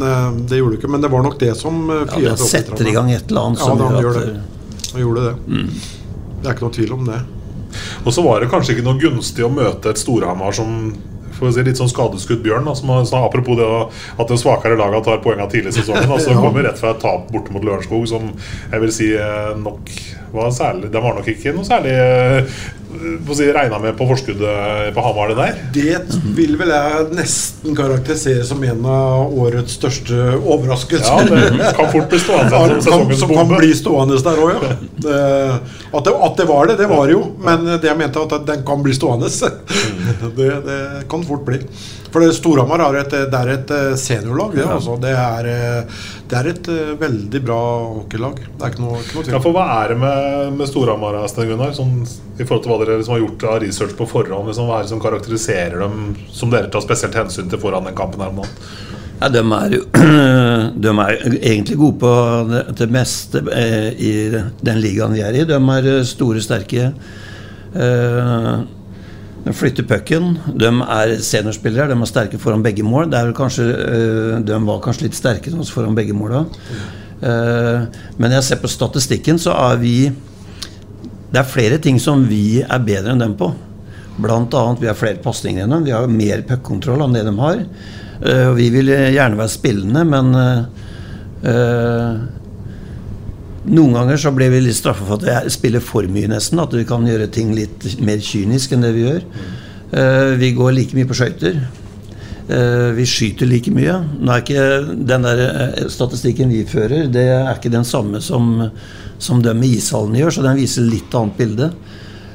[0.50, 0.90] det gjorde de ikke.
[0.96, 3.62] Men det var nok det som uh, Ja, den setter i gang et eller annet
[3.62, 4.88] som ja, han gjør gjør at det.
[4.96, 5.36] Han gjorde det.
[5.46, 5.70] Mm.
[6.42, 7.20] Det er ikke noe tvil om det.
[8.02, 10.82] Og så var det kanskje ikke noe gunstig å møte et Storhamar som
[11.42, 12.70] for å si litt sånn skadeskutt bjørn.
[12.70, 13.68] Da, som, så apropos det
[14.22, 16.08] at det svakere laget tar poengene tidlig i sesongen.
[16.22, 16.40] Så Ja.
[16.42, 18.32] Kommer rett fra et tap borte mot Lørenskog, som
[18.72, 19.90] jeg vil si eh, nok
[20.34, 22.62] var særlig De var nok ikke noe særlig eh,
[23.26, 25.60] på si, regna med på forskuddet på Hamar, det der.
[25.74, 31.32] Det vil vel jeg nesten karakterisere som en av årets største overraskelser.
[31.32, 34.52] Ja, det kan fort bli stående som Ja, kan, som kan bli stående der òg,
[34.58, 34.76] ja.
[35.08, 35.22] Det,
[35.88, 37.24] at, det, at det var det, det var det jo.
[37.48, 39.32] Men det jeg mente, at den kan bli stående.
[40.38, 40.78] Det, det
[41.10, 41.58] kan fort bli.
[42.12, 44.56] For Storhamar er et, det er et eh, seniorlag.
[44.58, 44.98] Det, altså.
[45.00, 47.60] det, er, eh, det er et eh, veldig bra
[48.02, 48.42] hockeylag.
[48.44, 49.36] Det er ikke noe, ikke noe tvil.
[49.38, 51.20] Ja, for Hva er det med, med Storhamar
[51.52, 52.02] Gunnar, sånn,
[52.36, 54.52] i forhold til hva dere liksom har gjort av research på forhånd?
[54.52, 56.04] Liksom, hva er det som karakteriserer dem,
[56.36, 58.60] som dere tar spesielt hensyn til foran den kampen her om dagen?
[59.22, 59.82] Ja, de er jo
[60.84, 62.14] De er egentlig gode på
[62.50, 63.44] det, det meste
[64.02, 65.48] i den ligaen vi er i.
[65.48, 66.92] De er store, sterke.
[67.72, 68.64] Eh,
[69.44, 70.36] de flytter pucken.
[70.54, 71.90] De er seniorspillere.
[71.90, 73.10] De er sterke foran begge mål.
[73.10, 76.46] Det er kanskje, eh, de var kanskje litt sterke oss foran begge måla.
[77.22, 77.86] Eh,
[78.18, 80.12] men jeg ser på statistikken, så er vi
[81.32, 83.54] Det er flere ting som vi er bedre enn dem på.
[84.20, 85.86] Blant annet vi har flere pasninger enn dem.
[85.86, 87.58] Vi har mer puckkontroll enn det de har.
[88.22, 90.36] Eh, vi vil gjerne være spillende, men
[93.70, 96.60] noen ganger så blir vi litt straffa for at vi er- spiller for mye, nesten.
[96.60, 99.22] At vi kan gjøre ting litt mer kynisk enn det vi gjør.
[99.94, 101.60] Eh, vi går like mye på skøyter.
[102.50, 103.94] Eh, vi skyter like mye.
[104.20, 105.40] Nå er ikke den der
[105.78, 108.72] eh, statistikken vi fører, det er ikke den samme som,
[109.20, 111.72] som de i ishallene gjør, så den viser litt annet bilde.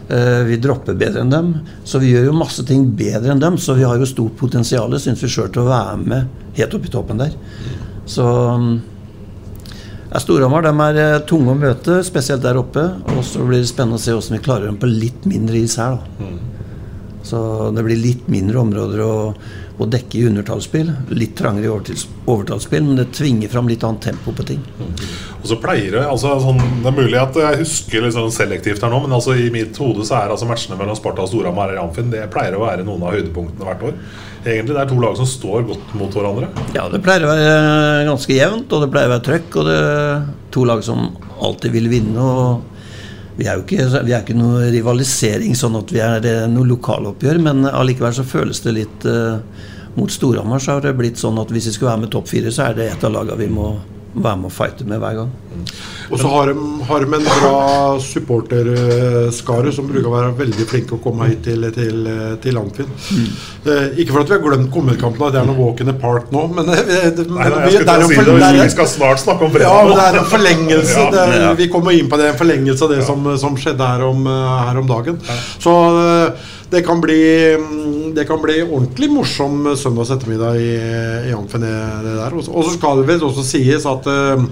[0.07, 1.49] Vi dropper bedre enn dem,
[1.85, 3.57] så vi gjør jo masse ting bedre enn dem.
[3.59, 6.85] Så vi har jo stort potensial, syns vi sjøl, til å være med helt opp
[6.87, 7.33] i toppen der.
[8.07, 8.23] Så
[10.17, 12.87] ja, Storhamar er eh, tunge å møte, spesielt der oppe.
[13.13, 15.77] Og så blir det spennende å se hvordan vi klarer dem på litt mindre is
[15.77, 15.99] her.
[15.99, 16.29] da.
[17.27, 17.39] Så
[17.75, 19.15] det blir litt mindre områder å,
[19.83, 20.93] å dekke i undertallsspill.
[21.19, 21.97] Litt trangere i
[22.31, 24.63] overtallsspill, men det tvinger fram litt annet tempo på ting.
[25.41, 28.85] Og så pleier det altså, sånn, Det er mulig at jeg husker litt sånn selektivt
[28.85, 31.75] her nå, men altså, i mitt hode så er altså matchene mellom Sparta og Storhamar
[31.75, 33.99] og i Amfin Det pleier å være noen av høydepunktene hvert år.
[34.47, 36.53] Egentlig Det er to lag som står godt mot hverandre.
[36.77, 39.59] Ja, det pleier å være ganske jevnt, og det pleier å være trøkk.
[39.59, 41.09] Og det er to lag som
[41.43, 42.23] alltid vil vinne.
[42.23, 42.76] og
[43.37, 46.69] vi er jo ikke, vi er ikke noe rivalisering, sånn at vi er eh, noe
[46.71, 51.39] lokaloppgjør, men allikevel så føles det litt eh, Mot Storhamar så har det blitt sånn
[51.41, 53.47] at hvis vi skulle være med topp fire, så er det et av lagene vi
[53.49, 53.71] må
[54.13, 55.31] være med og fighte med hver gang.
[56.11, 56.55] Og så har de,
[56.89, 61.67] har de en bra supporterskare som bruker å være veldig flinke å komme hit til,
[61.75, 62.07] til,
[62.45, 62.91] til Amfin.
[63.67, 65.97] Eh, ikke for at vi har glemt kommetkampen, at det er noe walk in the
[65.99, 66.77] park nå, men det,
[67.27, 70.95] Nei, nei, vi- si det, skal snart snakke om Ja, men det er en forlengelse.
[71.07, 71.11] Ja.
[71.13, 71.53] det er, Ja.
[71.59, 72.31] Vi kommer inn på det.
[72.33, 75.19] En forlengelse av det som, som skjedde her om, eh, her om dagen.
[75.63, 77.19] Så eh, det kan, bli,
[77.61, 80.73] mm, det kan bli ordentlig morsom søndags ettermiddag i,
[81.31, 82.35] i det- der.
[82.35, 84.47] Og så- skal det vel også sies at eh,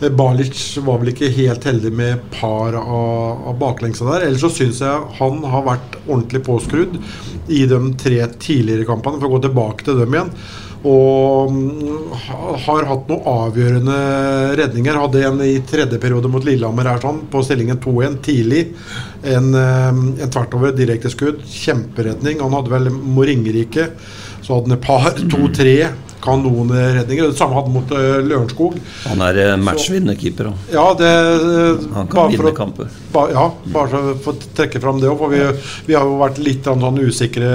[0.00, 4.26] Balic var vel ikke helt heldig med par av, av baklengsa der.
[4.26, 6.98] Ellers så syns jeg han har vært ordentlig påskrudd
[7.48, 10.32] i de tre tidligere kampene, for å gå tilbake til dem igjen.
[10.86, 12.12] Og mm,
[12.66, 13.96] har hatt noen avgjørende
[14.60, 15.00] redninger.
[15.00, 18.66] Hadde en i tredje periode mot Lillehammer her sånn, på stillingen 2-1 tidlig.
[19.26, 21.40] En, en tvert over direkteskudd.
[21.48, 22.44] Kjemperedning.
[22.44, 23.88] Han hadde vel Moringerike
[24.44, 25.78] Så hadde han et par, to-tre
[26.24, 27.30] kanonredninger.
[27.30, 28.78] Det samme hadde mot eh, Lørenskog.
[29.06, 32.90] Han er matchvinnerkeeper matchvinnende Ja, det eh, Han kan vinne kamper.
[33.12, 35.20] Ba, ja, bare så for å trekke fram det òg.
[35.20, 35.42] For vi,
[35.88, 37.52] vi har jo vært litt sånn usikre,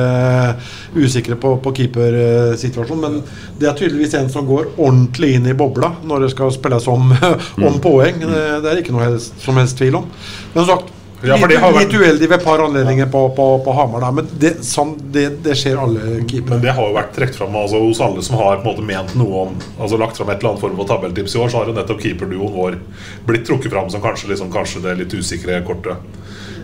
[0.96, 3.04] usikre på, på keepersituasjonen.
[3.04, 6.90] Men det er tydeligvis en som går ordentlig inn i bobla når det skal spilles
[6.92, 7.14] om,
[7.68, 8.24] om poeng.
[8.24, 10.10] Det, det er ikke noe helst, som helst tvil om.
[10.56, 13.20] Men sagt, Ja, for litt, det har vært- litt uheldig ved et par anledninger på,
[13.38, 14.12] på, på Hamar der.
[14.12, 16.56] Men det, sånn, det, det skjer alle keepere.
[16.56, 18.86] Men det har jo vært trukket fram altså, hos alle som har på en måte
[18.88, 21.62] ment noe om Altså lagt fram et eller annet form for tabelltips i år, så
[21.62, 22.80] har jo nettopp keeperduoen vår
[23.28, 25.98] blitt trukket fram som kanskje, liksom, kanskje det litt usikre kortet.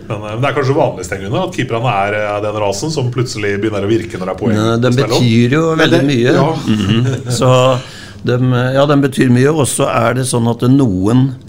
[0.08, 3.10] Men, eh, men det er kanskje vanlig grunnen at keeperne er eh, den rasen som
[3.14, 4.56] plutselig begynner å virke når det er poeng.
[4.58, 6.32] Ja, Den betyr jo veldig det- mye.
[6.32, 6.48] ja.
[6.66, 7.30] Mhm.
[7.30, 7.78] Så
[8.24, 8.38] de,
[8.74, 9.52] ja, den betyr mye.
[9.54, 11.47] Og så er det sånn at noen eh,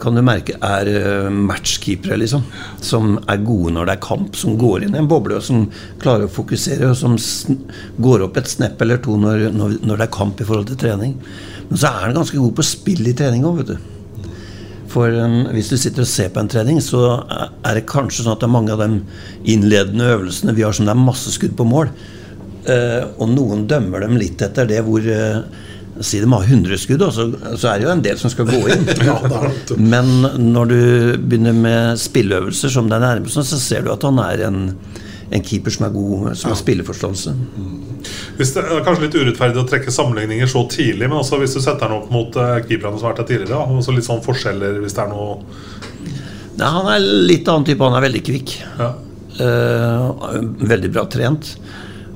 [0.00, 2.44] kan du merke er eh, matchkeepere, liksom.
[2.84, 5.64] Som er gode når det er kamp, som går inn i en boble, og som
[6.02, 7.16] klarer å fokusere, og som
[8.04, 10.80] går opp et snepp eller to når, når, når det er kamp i forhold til
[10.84, 11.18] trening.
[11.70, 13.90] Men så er han ganske god på spill i trening òg, vet du.
[14.94, 18.36] For um, hvis du sitter og ser på en trening, så er det kanskje sånn
[18.36, 19.00] at det er mange av de
[19.50, 21.90] innledende øvelsene vi har som det er masse skudd på mål.
[22.70, 25.42] Eh, og noen dømmer dem litt etter det hvor eh,
[26.02, 28.48] Si de har 100 skudd, og så, så er det jo en del som skal
[28.48, 28.88] gå inn.
[29.92, 30.10] Men
[30.42, 30.80] når du
[31.22, 34.58] begynner med spilleøvelser som det er nærmest, så ser du at han er en,
[35.30, 37.36] en keeper som er god, som har spilleforståelse.
[38.40, 41.62] Hvis det er kanskje litt urettferdig å trekke sammenligninger så tidlig, men også hvis du
[41.62, 44.24] setter den opp mot uh, keeperne som har vært her tidligere, og så litt sånn
[44.24, 45.38] forskjeller hvis det er noe
[46.54, 47.82] Nei, han er litt annen type.
[47.82, 48.58] Han er veldig kvikk.
[48.78, 48.92] ja.
[49.34, 51.48] Uh, veldig bra trent.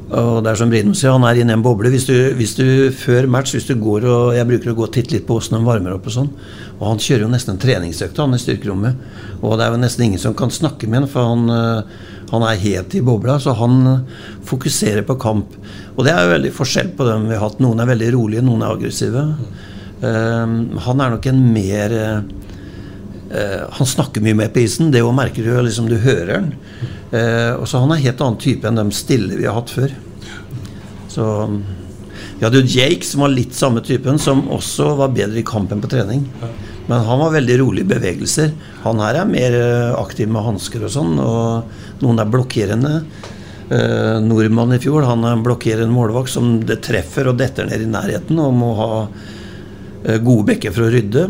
[0.09, 1.91] Og det er som Brino sier, han er inne i en boble.
[1.93, 2.65] Hvis du, hvis du
[2.97, 5.59] før match hvis du går og Jeg bruker å gå og titte litt på åssen
[5.59, 6.31] de varmer opp og sånn.
[6.79, 9.03] Og han kjører jo nesten en treningsøkt han i styrkerommet.
[9.43, 12.47] Og det er jo nesten ingen som kan snakke med han, for han, eh, han
[12.49, 13.37] er helt i bobla.
[13.43, 15.59] Så han eh, fokuserer på kamp.
[15.97, 17.61] Og det er jo veldig forskjell på dem vi har hatt.
[17.61, 19.27] Noen er veldig rolige, noen er aggressive.
[19.99, 22.19] Um, han er nok en mer eh,
[23.29, 24.93] Eh, han snakker mye mer på isen.
[24.93, 26.53] Det merker du liksom, du hører han.
[27.11, 29.73] Eh, og så Han er en helt annen type enn de stille vi har hatt
[29.73, 29.93] før.
[31.09, 31.27] Så
[32.39, 35.81] Vi hadde jo Jake, som var litt samme typen, som også var bedre i kampen
[35.83, 36.23] på trening.
[36.87, 38.53] Men han var veldig rolig i bevegelser.
[38.85, 41.19] Han her er mer eh, aktiv med hansker og sånn.
[41.19, 42.93] Og noen er blokkerende.
[43.69, 47.83] Eh, nordmann i fjor, han er en blokkerende målvakt som det treffer og detter ned
[47.85, 48.93] i nærheten og må ha
[50.25, 51.25] gode bekker for å rydde.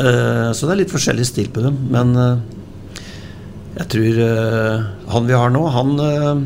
[0.00, 1.76] Eh, så det er litt forskjellig stil på dem.
[1.92, 2.42] Men eh,
[3.80, 6.44] jeg tror eh, han vi har nå, han eh,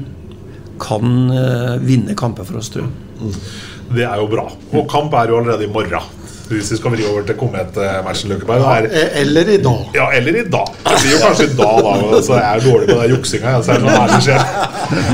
[0.83, 3.35] kan eh, vinne kamper for oss, tror jeg.
[3.95, 4.47] Det er jo bra.
[4.77, 6.15] Og kamp er jo allerede i morgen.
[6.49, 8.63] Hvis vi skal vri over til kometmatchen, Løkkeberg.
[8.65, 9.91] er- E- Eller i dag.
[9.95, 10.67] Ja, eller i dag.
[10.85, 12.21] Det blir jo kanskje i dag, da.
[12.23, 13.53] Så jeg er dårlig på den juksinga.
[13.63, 14.43] Så er det sånn ærlig skjer.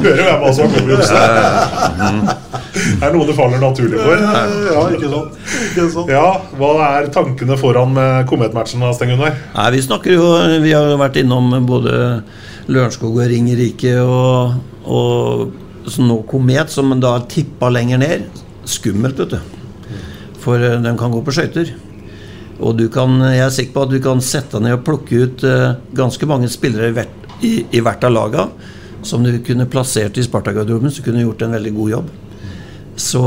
[0.04, 1.16] Hører jo hvem som har kommet jukse.
[2.74, 4.22] Det er noe det faller naturlig for.
[4.74, 5.36] Ja, ikke sant?
[5.64, 6.10] Ikke sant?
[6.14, 6.24] Ja,
[6.58, 6.70] Hva
[7.00, 7.98] er tankene foran
[8.30, 9.34] kometmatchen, Sten Gunnar?
[9.54, 10.30] Nei, vi snakker jo
[10.62, 12.22] Vi har jo vært innom både
[12.68, 14.54] Lørenskog og Ringerike og,
[14.86, 15.52] og
[15.90, 18.22] så nå Komet, som da tippa lenger ned.
[18.64, 19.40] Skummelt, vet du.
[20.44, 21.72] For de kan gå på skøyter.
[22.62, 25.24] Og du kan, jeg er sikker på at du kan sette deg ned og plukke
[25.24, 28.48] ut eh, ganske mange spillere i hvert, i, i hvert av laga.
[29.04, 32.06] som du kunne plassert i Sparta-garderoben, så kunne gjort en veldig god jobb.
[32.96, 33.22] Så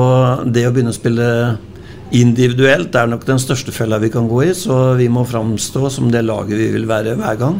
[0.47, 1.27] det å begynne å spille
[2.17, 6.11] individuelt er nok den største fella vi kan gå i, så vi må framstå som
[6.11, 7.59] det laget vi vil være hver gang.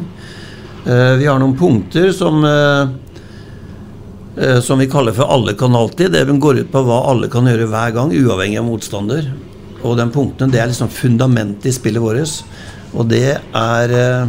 [0.88, 2.88] Eh, vi har noen punkter som eh,
[4.40, 6.12] eh, som vi kaller for 'alle kan alltid'.
[6.12, 9.32] Det går ut på hva alle kan gjøre hver gang, uavhengig av motstander.
[9.82, 12.42] Og den punkten, det er liksom fundamentet i spillet vårt.
[12.94, 14.28] Og det er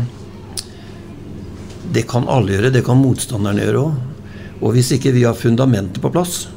[1.89, 3.93] Det kan alle gjøre, det kan motstanderne gjøre òg.
[4.61, 6.47] Og hvis ikke vi har fundamentet på plass,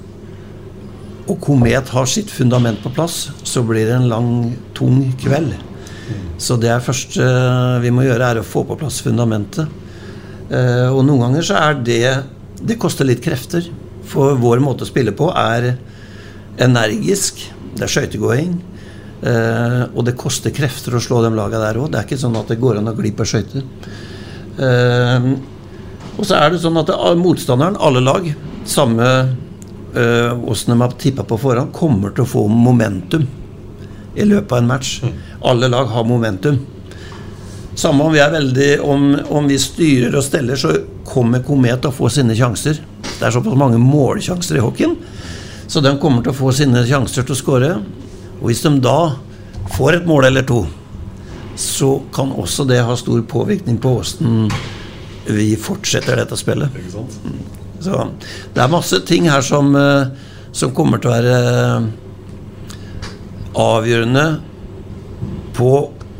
[1.25, 4.33] og Komet har sitt fundament på plass, så blir det en lang,
[4.75, 5.55] tung kveld.
[6.43, 7.25] Så det første
[7.83, 9.71] vi må gjøre, er å få på plass fundamentet.
[10.51, 12.05] Eh, og noen ganger så er det
[12.63, 13.65] Det koster litt krefter.
[14.07, 15.73] For vår måte å spille på er
[16.63, 17.41] energisk.
[17.75, 18.53] Det er skøytegåing.
[19.23, 21.93] Eh, og det koster krefter å slå de lagene der òg.
[21.93, 23.63] Det er ikke sånn at det går an å gli på skøyter.
[24.59, 25.29] Eh,
[26.13, 28.27] og så er det sånn at motstanderen, alle lag,
[28.69, 29.07] samme
[29.93, 33.29] åssen eh, de har tippa på forhånd, kommer til å få momentum
[34.17, 34.99] i løpet av en match.
[35.05, 35.17] Mm.
[35.53, 36.59] Alle lag har momentum.
[37.79, 40.75] Samme om vi er veldig om, om, vi styrer og steller, så
[41.09, 42.83] kommer Komet til å få sine sjanser.
[43.03, 44.99] Det er såpass mange målsjanser i hockeyen,
[45.71, 47.71] så de kommer til å få sine sjanser til å skåre.
[48.43, 49.15] Og hvis de da
[49.79, 50.65] får et mål eller to,
[51.57, 54.51] så kan også det ha stor påvirkning på åssen
[55.27, 56.75] vi fortsetter dette spillet.
[56.75, 57.41] Mm.
[57.83, 58.07] Så
[58.55, 60.11] det er masse ting her som, eh,
[60.53, 61.91] som kommer til å være eh,
[63.63, 64.27] avgjørende
[65.55, 65.73] på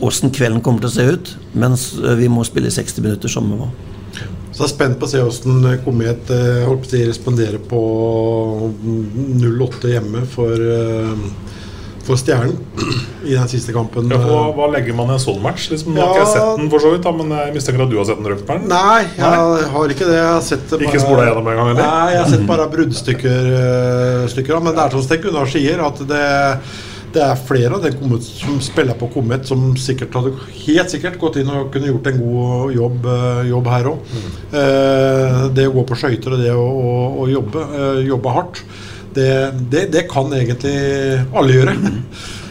[0.03, 3.51] åssen kvelden kommer til å se ut, mens eh, vi må spille 60 minutter som
[3.51, 3.73] vi var.
[4.53, 6.33] Så jeg er spent på å se hvordan Komet
[6.67, 7.79] holdt på å responderer på
[9.41, 10.67] 08 hjemme for
[12.07, 12.57] for Stjernen
[13.25, 14.11] i den siste kampen.
[14.11, 15.69] Ja, hva, hva, legger man i en sånn match?
[15.71, 17.85] Liksom, nå ja, har ikke jeg sett den, for så vidt, da, men jeg mistenker
[17.85, 18.65] at du har sett den røktbæren?
[18.71, 19.67] Nei, jeg nei?
[19.75, 20.17] har ikke det.
[20.19, 21.75] Jeg har sett bare, ikke spola gjennom en gang?
[21.79, 23.53] Nei, jeg har sett bare bruddstykker.
[23.53, 26.27] Uh, stykker, men det er som Sten Gunnar sier, at det,
[27.15, 30.35] det er flere av dem som spiller på Komet, som sikkert hadde
[30.65, 34.09] helt sikkert gått inn og kunne gjort en god jobb, uh, jobb her òg.
[34.11, 34.33] Mm.
[34.57, 37.69] Uh, det å gå på skøyter og det å, å, å jobbe,
[38.09, 38.67] jobbe hardt
[39.15, 39.33] det,
[39.73, 40.77] det, det, kan egentlig
[41.33, 41.77] alle gjøre.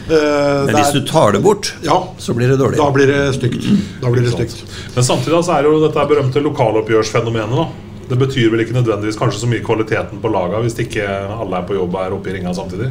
[0.02, 2.80] Uh, Men hvis du tar det bort, ja, så blir det dårlig.
[2.80, 3.66] Da blir det stygt.
[4.02, 4.64] Da blir det stygt.
[4.96, 7.56] Men samtidig så er jo dette berømte lokaloppgjørsfenomenet.
[7.56, 11.60] da Det betyr vel ikke nødvendigvis kanskje så mye kvaliteten på laga hvis ikke alle
[11.60, 12.90] er på jobb og er oppe i ringa samtidig?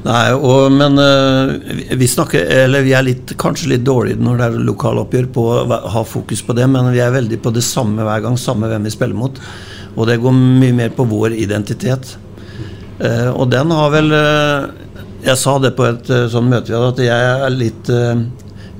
[0.00, 4.46] Nei, og, men uh, vi snakker Eller vi er litt, kanskje litt dårlige når det
[4.46, 8.06] er lokaloppgjør på å ha fokus på det, men vi er veldig på det samme
[8.06, 9.38] hver gang, samme hvem vi spiller mot.
[9.96, 12.14] Og det går mye mer på vår identitet.
[13.00, 14.66] Uh, og den har vel uh,
[15.24, 17.88] Jeg sa det på et sånt sånn møte vi hadde, at jeg er litt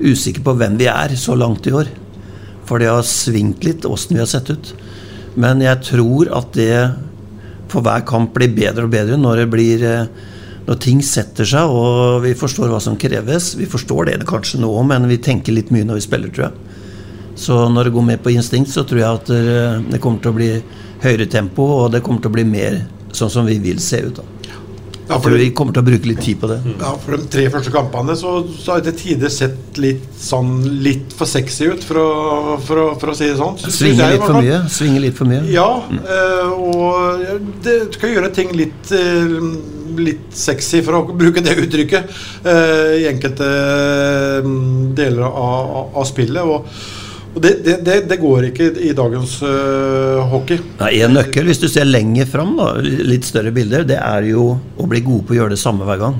[0.01, 1.89] usikker på hvem vi er så langt i år.
[2.65, 4.71] For det har svingt litt åssen vi har sett ut.
[5.37, 6.73] Men jeg tror at det
[7.69, 9.85] for hver kamp blir bedre og bedre når det blir
[10.65, 13.53] når ting setter seg og vi forstår hva som kreves.
[13.59, 17.37] Vi forstår det kanskje nå, men vi tenker litt mye når vi spiller, tror jeg.
[17.45, 19.29] Så når det går mer på instinkt, så tror jeg at
[19.93, 20.49] det kommer til å bli
[21.05, 22.81] høyere tempo, og det kommer til å bli mer
[23.17, 24.21] sånn som vi vil se ut.
[24.21, 24.41] da.
[25.11, 26.59] Ja, for vi kommer til å bruke litt tid på det.
[26.79, 30.53] Ja, For de tre første kampene så, så har jeg til tider sett litt sånn
[30.85, 32.07] litt for sexy ut, for å,
[32.63, 33.59] for å, for å si det sånn.
[33.65, 34.61] Svinger litt for mye?
[34.71, 35.43] Svinger litt for mye?
[35.51, 35.99] Ja, mm.
[36.15, 39.35] øh, og det skal gjøre ting litt øh,
[39.99, 43.51] litt sexy, for å bruke det uttrykket, øh, i enkelte
[44.95, 46.39] deler av, av spillet.
[46.45, 47.00] og
[47.31, 50.59] og det, det, det, går ikke i dagens uh, hockey.
[50.83, 54.87] En nøkkel, hvis du ser lenger fram, da, litt større bilder, det er jo å
[54.89, 56.17] bli god på å gjøre det samme hver gang.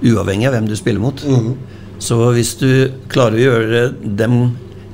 [0.00, 1.20] Uavhengig av hvem du spiller mot.
[1.20, 1.52] Mm.
[2.02, 2.70] Så hvis du
[3.12, 4.38] klarer å gjøre dem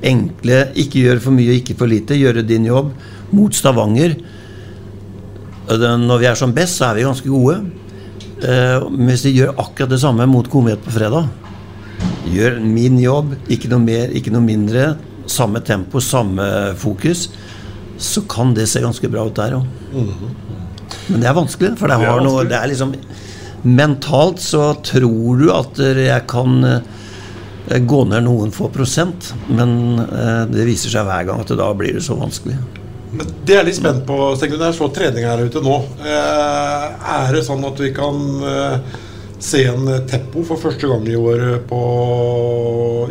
[0.04, 2.90] enkle, ikke gjøre for mye, ikke for lite, gjøre din jobb
[3.34, 4.14] mot Stavanger
[5.68, 7.60] Når vi er som best, så er vi ganske gode.
[8.42, 11.26] Uh, men hvis de gjør akkurat det samme mot Komet på fredag
[12.30, 14.92] Gjør min jobb, ikke noe mer, ikke noe mindre
[15.28, 17.28] samme tempo, samme fokus,
[17.98, 19.66] så kan det se ganske bra ut der òg.
[19.92, 20.30] Mm -hmm.
[21.08, 22.94] Men det er vanskelig, for det, har noe, det er liksom
[23.62, 30.46] Mentalt så tror du at jeg kan uh, gå ned noen få prosent, men uh,
[30.46, 32.54] det viser seg hver gang at da blir det så vanskelig.
[33.10, 35.76] Men det er litt spent på, Det er så trening her ute nå.
[35.98, 36.86] Uh,
[37.18, 38.14] er det sånn at vi kan
[39.38, 41.80] se en eh, Teppo for første gang i år eh, på,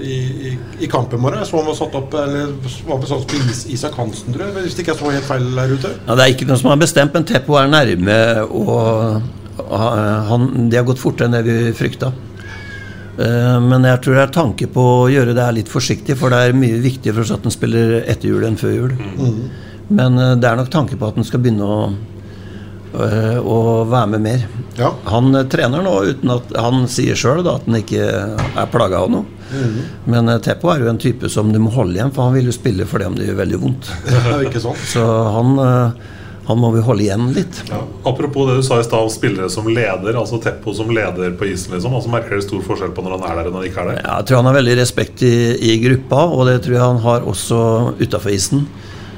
[0.03, 1.39] i, i, i kampen vår.
[1.47, 2.53] Så han var satt opp eller
[2.87, 4.67] var satt på Is, Isak Hansen, tror jeg.
[4.67, 5.95] Hvis ikke jeg så helt feil der ute.
[6.03, 8.21] Ja, det er ikke noe som er bestemt, men Teppo er nærme.
[8.47, 9.21] Og
[9.67, 12.11] han, de har gått fortere enn det vi frykta.
[13.17, 16.41] Eh, men jeg tror det er tanke på å gjøre det litt forsiktig, for det
[16.43, 18.93] er mye viktigere for oss at den spiller etter jul enn før jul.
[18.93, 19.39] Mm.
[19.97, 21.79] Men eh, det er nok tanke på at den skal begynne å,
[22.97, 23.57] å
[23.89, 24.45] være med mer.
[24.77, 24.91] Ja.
[25.11, 29.09] Han eh, trener nå uten at Han sier sjøl at han ikke er plaga av
[29.13, 29.25] noe.
[29.47, 29.79] Mhm.
[30.11, 32.49] Men eh, Teppo er jo en type som du må holde igjen, for han vil
[32.51, 33.89] jo spille for om det gjør veldig vondt.
[34.45, 34.81] Ikke sant?
[34.91, 36.13] Så han, eh,
[36.47, 37.61] han må vi holde igjen litt.
[37.71, 37.81] Ja.
[38.07, 41.49] Apropos det du sa i stad om spillere som leder, altså Teppo som leder på
[41.49, 41.73] isen.
[41.75, 43.81] liksom altså Merker dere stor forskjell på når han er der og når han ikke
[43.83, 44.01] er der?
[44.03, 45.33] Ja, Jeg tror han har veldig respekt i,
[45.73, 47.59] i gruppa, og det tror jeg han har også
[47.99, 48.67] utafor isen.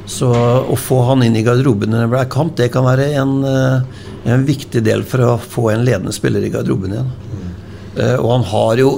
[0.10, 3.34] Så å få han inn i garderoben når det blir kamp, det kan være en,
[3.46, 7.12] eh, en viktig del for å få en ledende spiller i garderoben igjen.
[7.98, 8.94] Eh, Og han har jo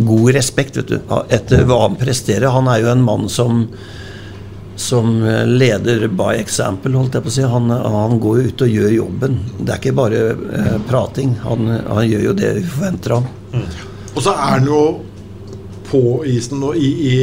[0.00, 2.48] god respekt vet du, etter hva han presterer.
[2.54, 3.66] Han er jo en mann som
[4.80, 7.42] som leder by example, holdt jeg på å si.
[7.44, 9.34] Han, han går jo ut og gjør jobben.
[9.58, 11.34] Det er ikke bare eh, prating.
[11.44, 13.66] Han, han gjør jo det vi forventer av ham.
[14.14, 14.80] Og så er han jo
[15.90, 17.20] på isen og i, i,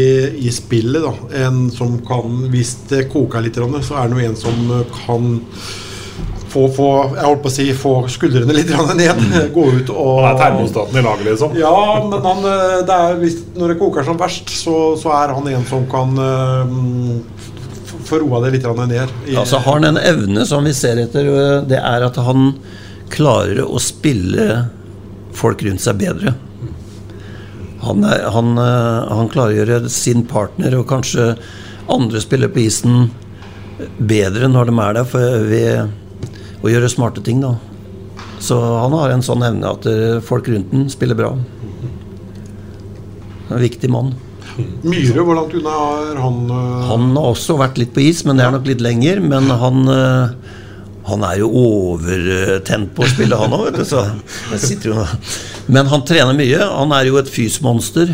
[0.47, 1.45] i spillet, da.
[1.47, 4.71] En som kan Hvis det koker litt, så er det jo en som
[5.06, 5.38] kan
[6.47, 9.23] få, få Jeg holdt på å si få skuldrene litt ned.
[9.56, 11.58] Gå ut og Han er termostaten i laget, liksom?
[11.60, 15.36] Ja, men han, eh, det er, hvis, når det koker som verst, så, så er
[15.38, 17.38] han en som kan uh,
[18.08, 19.13] få roa det litt ned.
[19.27, 21.27] I, Ja, så har han en evne som vi ser etter.
[21.27, 22.53] øh, Det er at han
[23.12, 24.67] klarer å spille
[25.38, 26.34] folk rundt seg bedre.
[27.88, 31.32] Han, er, han, øh, han gjøre sin partner og kanskje
[31.91, 33.08] andre spiller på isen
[34.00, 37.41] bedre når de er der, for ved å gjøre smarte ting.
[37.43, 37.56] da.
[38.43, 41.34] Så han har en sånn evne at øh, folk rundt den spiller bra.
[43.47, 44.13] En viktig mann.
[44.58, 45.73] Myhre, hvor langt unna
[46.12, 46.38] er han?
[46.50, 46.86] eh?
[46.89, 49.21] Han har også vært litt på is, men det er nok litt lenger.
[49.23, 50.56] Men han, eh,
[51.08, 53.86] han er jo overtent på å spille, han òg, vet du.
[53.88, 54.04] Så
[54.52, 55.08] jeg sitter jo
[55.72, 56.60] Men han trener mye.
[56.60, 58.12] Han er jo et fysmonster.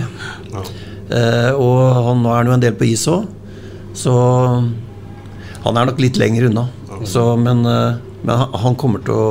[0.53, 3.27] Eh, og han, nå er han jo en del på is òg.
[3.97, 4.13] Så
[5.63, 6.67] han er nok litt lenger unna.
[7.09, 9.27] Så, men eh, men han, kommer til å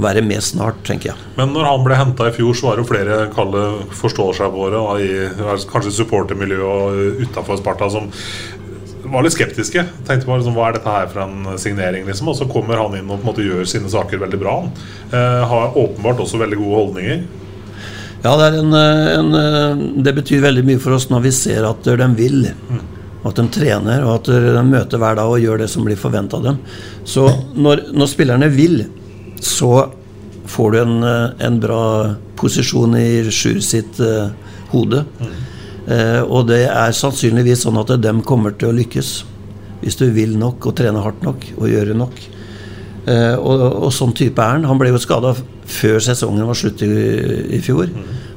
[0.00, 1.26] være med snart, tenker jeg.
[1.36, 5.10] Men når han ble henta i fjor, så var det jo flere kalde forståelsesvåre i
[5.70, 8.08] kanskje supportermiljøet og utafor Sparta som
[9.14, 9.84] var litt skeptiske.
[10.08, 12.06] Tenkte på liksom, Hva er dette her for en signering?
[12.08, 14.56] liksom Og så kommer han inn og på en måte gjør sine saker veldig bra.
[15.12, 17.24] Eh, har åpenbart også veldig gode holdninger.
[18.24, 21.68] Ja, det, en, eh, en, eh, det betyr veldig mye for oss når vi ser
[21.68, 22.46] at de vil.
[23.22, 26.00] Og at de trener og at de møter hver dag og gjør det som blir
[26.00, 26.58] forventa av dem.
[27.08, 27.24] Så
[27.56, 28.82] når, når spillerne vil,
[29.40, 29.90] så
[30.46, 34.28] får du en, eh, en bra posisjon i Sjur sitt uh,
[34.72, 35.04] hode.
[35.20, 35.42] Eh,
[35.84, 39.10] og det er sannsynligvis sånn at dem kommer til å lykkes.
[39.82, 42.22] Hvis du vil nok og trener hardt nok og gjøre nok.
[43.04, 44.68] Eh, og, og sånn type er han.
[44.68, 45.34] Han ble jo skada
[45.68, 46.90] før sesongen var slutt i,
[47.56, 47.90] i fjor.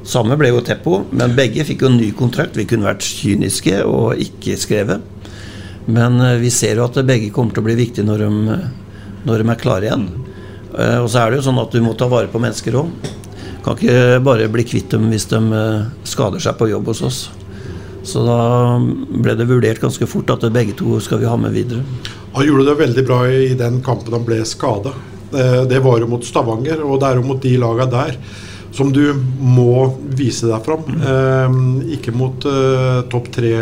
[0.07, 2.57] Samme ble jo Teppo, men begge fikk jo ny kontrakt.
[2.59, 5.03] Vi kunne vært kyniske og ikke skrevet.
[5.87, 8.57] Men eh, vi ser jo at begge kommer til å bli viktige når de,
[9.27, 10.09] når de er klare igjen.
[10.75, 12.91] Eh, og så er det jo sånn at du må ta vare på mennesker òg.
[13.67, 17.19] Kan ikke bare bli kvitt dem hvis de eh, skader seg på jobb hos oss.
[18.07, 18.39] Så da
[18.79, 21.83] ble det vurdert ganske fort at begge to skal vi ha med videre.
[22.37, 24.93] Han gjorde det veldig bra i den kampen han ble skada.
[25.27, 28.15] Det var jo mot Stavanger, og det er jo mot de laga der
[28.77, 29.01] som du
[29.39, 30.83] må vise deg fram.
[30.85, 31.55] Eh,
[31.97, 33.53] ikke mot eh, topp tre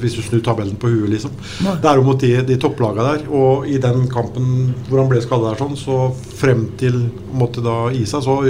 [0.00, 1.36] hvis du snur tabellen på huet, liksom.
[1.64, 3.24] Det er jo mot de, de topplaga der.
[3.32, 7.88] Og i den kampen hvor han ble skada der, sånn, så frem til måtte da
[7.96, 8.42] Isa, så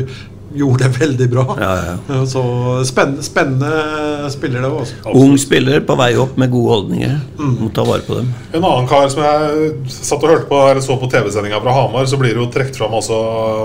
[0.55, 1.45] gjorde det veldig bra.
[1.61, 2.43] Ja, Så
[2.89, 4.95] spennende, spennende spiller det også.
[5.19, 7.19] Ung spiller på vei opp med gode holdninger.
[7.39, 8.33] Må ta vare på dem.
[8.53, 12.09] En annen kar som jeg satt og hørte på Eller så på TV-sendinga fra Hamar,
[12.09, 13.21] så blir det jo trukket fram også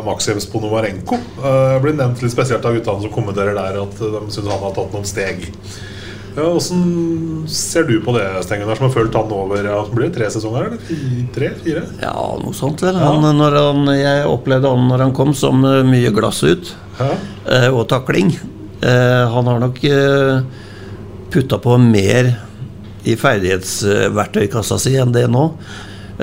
[0.08, 1.20] Maxim Ponomarenko.
[1.40, 4.76] Uh, blir nevnt litt spesielt av guttene som kommenterer der, at de syns han har
[4.76, 5.50] tatt noen steg.
[6.34, 10.08] Ja, Åssen ser du på det, Stengen, Gunnar, som har fulgt han over ja, blir
[10.08, 10.66] det tre sesonger?
[10.72, 11.28] eller?
[11.36, 11.52] Tre?
[11.62, 11.84] Fire?
[12.02, 12.98] Ja, noe sånt vel.
[12.98, 16.74] Han, når han, jeg opplevde han når han kom som eh, mye glass ut.
[17.46, 18.34] eh, og takling.
[18.82, 20.42] Eh, han har nok uh,
[21.34, 22.34] putta på mer
[23.04, 25.48] i ferdighetsverktøykassa si enn det nå.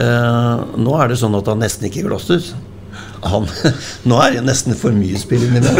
[0.00, 2.50] Eh, nå er det sånn at han nesten ikke glasser ut.
[3.28, 3.46] Han,
[4.08, 5.76] nå er det nesten for mye spill inni der.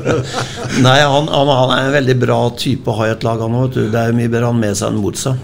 [0.86, 3.58] Nei, han, han, han er en veldig bra type å ha i et lag, han
[3.58, 3.76] òg.
[3.76, 5.42] Det er mye bedre han med seg enn mot seg.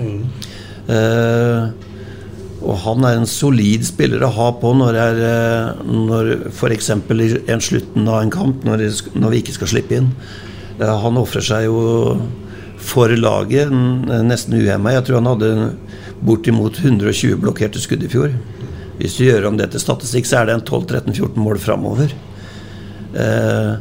[0.93, 1.91] Eh,
[2.63, 6.93] og han er en solid spiller å ha på når, det er, eh, når f.eks.
[6.95, 10.13] i en slutten av en kamp, når, det når vi ikke skal slippe inn.
[10.81, 11.83] Uh, Han ofrer seg jo
[12.83, 13.71] for laget
[14.27, 14.97] nesten uhemma.
[14.97, 15.51] Jeg tror han hadde
[16.23, 18.33] bortimot 120 blokkerte skudd i fjor.
[19.03, 22.13] Hvis du gjør om det til statistikk, så er det en 12-13-14 mål framover.
[23.19, 23.73] Eh,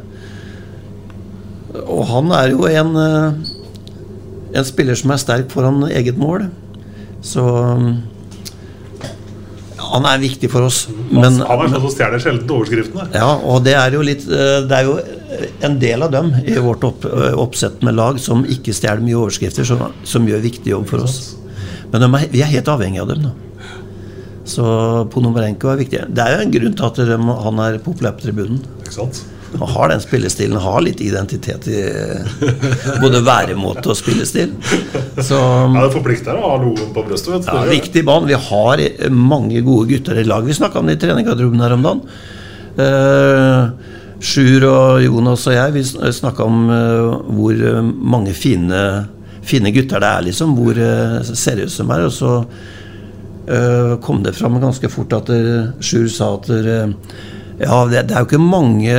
[1.86, 6.48] og han er jo en, eh, en spiller som er sterk foran eget mål.
[7.22, 7.44] Så
[9.92, 10.86] han er viktig for oss.
[10.88, 13.06] han er sånn som stjeler sjelden overskriftene.
[13.14, 14.96] Ja, og det er jo litt eh, Det er jo
[15.68, 19.20] en del av dem i vårt opp, eh, oppsett med lag som ikke stjeler mye
[19.20, 21.36] overskrifter, som, som gjør viktig jobb for oss.
[21.92, 23.32] Men er, vi er helt avhengig av dem nå.
[24.48, 24.64] Så
[25.12, 26.00] Ponomarenko er viktig.
[26.10, 28.62] Det er jo en grunn til at de, han er populær på tribunen.
[28.82, 29.22] Ikke sant?
[29.58, 31.80] Han har den spillestilen, har litt identitet i
[33.02, 34.54] både væremåte og spillestil.
[35.18, 37.34] Så, ja, Det forplikter å ha logoen på brystet.
[37.34, 37.50] vet du.
[37.52, 38.28] ja, Riktig mann.
[38.30, 40.46] Vi har mange gode gutter i lag.
[40.48, 42.04] Vi snakka om det i treningsgarderoben her om dagen.
[42.72, 48.80] Uh, Sjur og Jonas og jeg vi snakka om uh, hvor uh, mange fine,
[49.44, 50.56] fine gutter det er, liksom.
[50.56, 50.80] Hvor
[51.28, 52.06] seriøse de er.
[52.08, 52.38] Og så
[54.04, 55.30] kom det fram ganske fort at
[55.82, 58.94] Sjur sa at ja, det, er jo ikke mange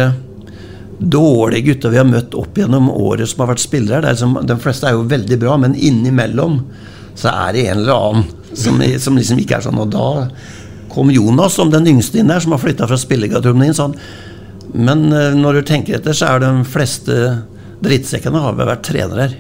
[1.00, 4.04] dårlige gutter vi har møtt opp gjennom året som har vært spillere.
[4.06, 6.60] Liksom, de fleste er jo veldig bra, men innimellom
[7.16, 9.82] så er det en eller annen som, som liksom ikke er sånn.
[9.84, 10.28] Og da
[10.94, 13.78] kom Jonas som den yngste inn der, som har flytta fra spillergarderoben inn.
[13.78, 13.98] Sånn.
[14.74, 17.18] Men når du tenker etter, så er de fleste
[17.84, 19.34] drittsekkene har vel vært trenere her.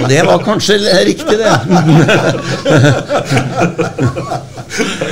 [0.00, 1.52] Og det var kanskje riktig, det.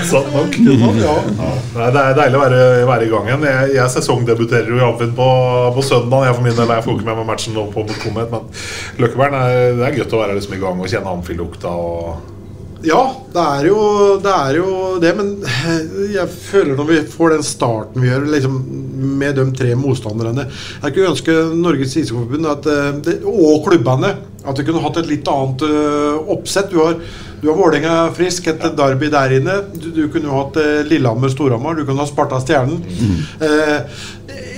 [0.08, 0.56] Sant nok.
[0.62, 0.90] Ja.
[1.02, 1.50] Ja.
[1.92, 3.46] Det er deilig å være, være i gang igjen.
[3.48, 5.28] Jeg, jeg sesongdebuterer jo i Amfinn på,
[5.76, 6.26] på søndag.
[6.28, 8.42] Jeg for min del jeg får ikke med meg matchen nå på mot Komet, men
[9.02, 9.48] Løkkebern er,
[9.78, 11.72] det er godt å være liksom i gang og kjenne Amfinn-lukta.
[12.86, 13.02] ja,
[13.34, 13.80] det er, jo,
[14.22, 14.68] det er jo
[15.02, 15.32] det, men
[16.14, 18.60] jeg føler når vi får den starten vi gjør liksom,
[18.98, 24.16] med de tre motstanderne Jeg kunne ønske Norges Ishockeyforbund og klubbene
[24.48, 26.70] at vi kunne hatt et litt annet uh, oppsett.
[26.70, 26.94] Du har,
[27.42, 29.56] du har Vålerenga frisk, et derby der inne.
[29.74, 32.78] Du, du kunne hatt uh, Lillehammer-Storhamar, du kunne ha Sparta-Stjernen.
[32.78, 33.18] Mm.
[33.42, 34.06] Uh,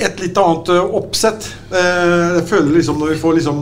[0.05, 1.49] et litt annet oppsett.
[1.73, 3.59] jeg føler liksom når vi får liksom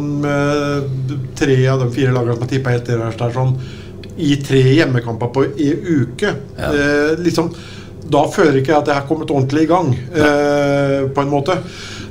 [1.39, 3.57] tre av de fire lagene som har tippa helt der, sånn
[4.18, 6.33] i tre hjemmekamper på ei uke.
[6.59, 6.70] Ja.
[6.72, 7.53] Eh, liksom,
[8.09, 11.59] da føler ikke jeg at jeg har kommet ordentlig i gang, eh, på en måte.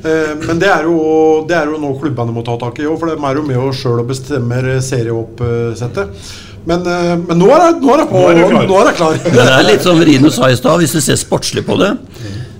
[0.03, 2.99] Eh, men det er, jo, det er jo noe klubbene må ta tak i òg,
[3.01, 6.27] for de er jo med oss sjøl og bestemmer serieoppsettet.
[6.67, 8.21] Men, eh, men, nå er jeg, nå er jeg på.
[8.21, 9.15] Nå er jeg klar.
[9.15, 9.39] Er jeg klar.
[9.39, 11.95] det er litt som Rino sa i stad, hvis du ser sportslig på det,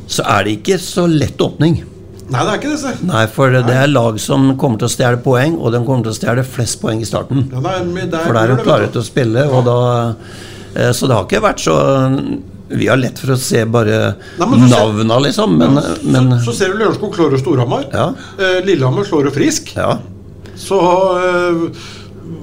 [0.08, 1.82] så er det ikke så lett åpning.
[2.28, 2.80] Nei, det er ikke det.
[2.82, 2.92] Så.
[3.08, 6.16] Nei, for det er lag som kommer til å stjele poeng, og de kommer til
[6.16, 7.46] å stjele flest poeng i starten.
[7.54, 9.80] Ja, nei, det er, for da er de klare til å spille, og da
[10.76, 11.78] eh, Så det har ikke vært så
[12.70, 15.56] vi har lett for å se bare navna, liksom.
[15.60, 17.88] Men, ja, så, men, så, ser du Lørenskog slår jo Storhamar.
[17.94, 18.10] Ja.
[18.36, 19.72] Eh, Lillehammer slår jo Frisk.
[19.78, 19.98] Ja.
[20.58, 20.80] Så
[21.16, 21.64] eh,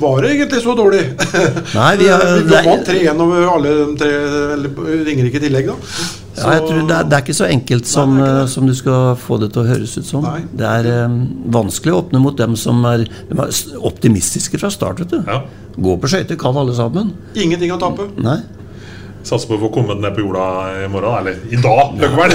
[0.00, 1.02] var det egentlig så dårlig?
[1.78, 4.12] Nei, vi har Vi vant 3-1 over alle de tre
[5.04, 5.76] Ringerike tillegg, da.
[6.34, 8.66] Så, ja, jeg tror det er, det er, ikke så enkelt som, Nei, eh, som,
[8.66, 10.24] du skal få det til å høres ut som.
[10.24, 10.40] Nei.
[10.56, 11.20] Det er eh,
[11.54, 15.04] vanskelig å åpne mot dem som er, er optimistiske fra start.
[15.04, 15.44] vet du ja.
[15.74, 17.12] Gå på skøyter kan alle sammen.
[17.36, 18.08] Ingenting å tape.
[18.24, 18.40] Nei
[19.24, 20.46] Satser på å få kommet ned på jorda
[20.84, 22.34] i morgen, eller i dag, Løkkeberg.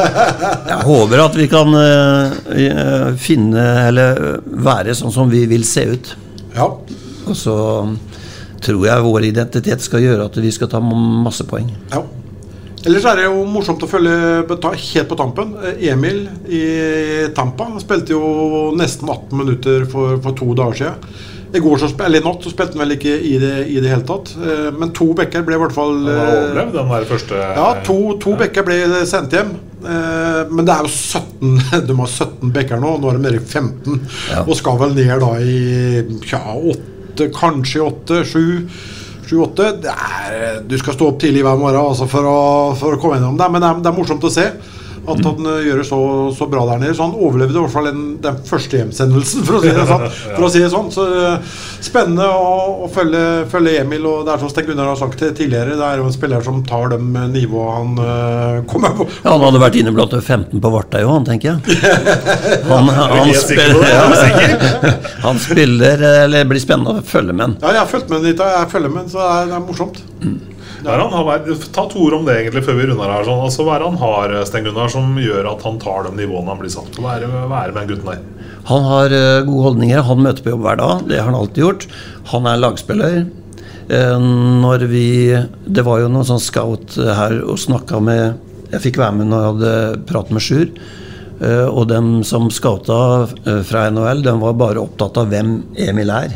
[0.70, 6.12] jeg håper at vi kan uh, finne, eller være sånn som vi vil se ut.
[6.56, 6.68] Ja.
[7.24, 7.56] Og så
[8.60, 11.72] tror jeg vår identitet skal gjøre at vi skal ta masse poeng.
[11.94, 12.04] Ja.
[12.80, 14.12] Ellers er det jo morsomt å følge
[14.44, 15.52] helt på tampen.
[15.84, 16.62] Emil i
[17.36, 21.28] Tampa spilte jo nesten 18 minutter for, for to dager siden.
[21.52, 24.06] I går så, eller natt så spilte han vel ikke i det i det hele
[24.06, 24.30] tatt.
[24.38, 27.66] Eh, men to bekker ble i hvert fall Han har overlevd den der første Ja,
[27.86, 28.78] to, to bekker ble
[29.10, 29.50] sendt hjem.
[29.80, 32.94] Eh, men det er jo 17 De har 17 bekker nå.
[33.00, 34.00] Nå er de nede i 15.
[34.30, 34.44] Ja.
[34.46, 35.58] Og skal vel ned da i
[36.30, 38.98] ja, 8, kanskje 8, 7
[39.30, 42.38] 7-8 Du skal stå opp tidlig hver morgen altså, for, å,
[42.78, 43.50] for, å, komme gjennom det.
[43.50, 44.46] Men det er, det er morsomt å se
[45.14, 46.00] at han uh, gjør det så,
[46.36, 46.94] så, bra der nede.
[46.96, 50.06] Så han overlevde i hvert fall den, den første hjemsendelsen, for å si det sånn.
[50.36, 50.90] For å si det sånn.
[50.94, 54.04] Så uh, Spennende å, å følge, følge, Emil.
[54.08, 56.60] Og det er som Sten Gunnar har sagt tidligere, det er jo en spiller som
[56.66, 56.98] tar de
[57.32, 59.08] nivået han uh, kommer på.
[59.22, 61.80] Ja, han hadde vært inne blant 15 på Vartøy òg, han tenker jeg.
[62.70, 64.92] Han, han, spiller, ja,
[65.22, 67.56] han spiller Eller blir spennende å følge med.
[67.62, 70.00] Ja, jeg har fulgt med litt, jeg følger med, så det er, det er morsomt.
[70.20, 70.38] Mm.
[70.84, 73.24] Har, ta to ord om det egentlig før vi runder her.
[73.26, 73.42] Sånn.
[73.44, 76.54] Altså, hva er det han har Sten Gunnar, som gjør at han tar de nivåene
[76.54, 77.04] han blir satt på?
[77.04, 78.22] Hva er det, med den gutten der?
[78.70, 80.06] Han har uh, gode holdninger.
[80.08, 81.04] Han møter på jobb hver dag.
[81.10, 81.86] Det har han alltid gjort.
[82.32, 83.20] Han er lagspiller.
[83.90, 84.16] Uh,
[84.62, 85.08] når vi
[85.66, 88.36] Det var jo noen sånn scout her og snakka med
[88.70, 90.68] Jeg fikk være med når jeg hadde pratet med Sjur.
[91.40, 93.24] Og dem som scouta
[93.64, 95.54] fra NHL, de var bare opptatt av hvem
[95.88, 96.34] Emil er.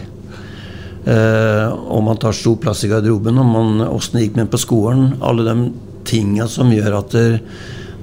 [1.04, 5.10] Uh, om man tar stor plass i garderoben, om åssen det gikk med på skolen.
[5.20, 5.68] Alle de
[6.08, 7.16] tinga som gjør at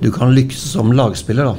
[0.02, 1.50] du kan lykkes som lagspiller.
[1.50, 1.56] Da.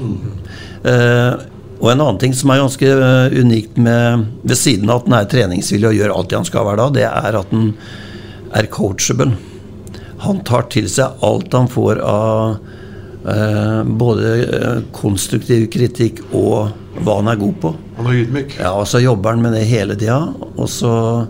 [0.82, 1.48] Uh,
[1.82, 5.16] Og en annen ting som er ganske eh, unikt med, ved siden av at han
[5.18, 7.72] er treningsvillig og gjør alt det han skal hver dag, det er at han
[8.54, 9.32] er coachable.
[10.22, 12.54] Han tar til seg alt han får av
[13.26, 16.70] eh, både eh, konstruktiv kritikk og
[17.00, 17.70] hva han er god på.
[17.96, 18.58] Han er ydmyk.
[18.60, 20.20] Ja, og så jobber han med det hele tida.
[20.56, 21.26] Og så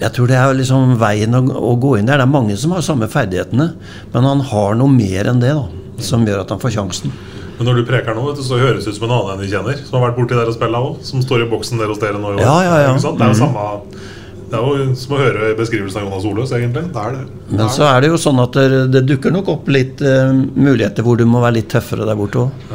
[0.00, 2.18] Jeg tror det er liksom veien å, å gå inn der.
[2.20, 3.70] Det er mange som har samme ferdighetene,
[4.12, 5.68] men han har noe mer enn det, da.
[6.04, 7.14] Som gjør at han får sjansen.
[7.56, 9.48] Men når du preker nå, du, så høres det ut som en annen enn du
[9.48, 9.78] kjenner.
[9.86, 10.98] Som har vært borti der og spilla òg.
[11.08, 12.42] Som står i boksen der hos dere nå i år.
[12.44, 12.92] Ja, ja, ja.
[12.92, 13.40] Det er jo Mhm.
[13.40, 14.04] samme
[14.46, 16.92] Det er jo som å høre beskrivelsen av Jonas Oløs, egentlig.
[16.92, 17.22] Det er det.
[17.56, 21.02] Men så er det jo sånn at det, det dukker nok opp litt uh, muligheter
[21.02, 22.68] hvor du må være litt tøffere der borte òg.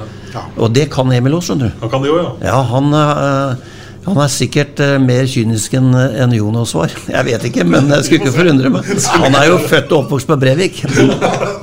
[0.57, 1.77] Og det kan Emil òg, skjønner du.
[1.83, 2.31] Han kan det jo, ja.
[2.51, 6.93] Ja, han, eh, han er sikkert eh, mer kynisk enn enn Jonas var.
[7.11, 8.93] Jeg vet ikke, men jeg skulle ikke forundre meg.
[9.25, 10.81] Han er jo født og oppvokst på Brevik.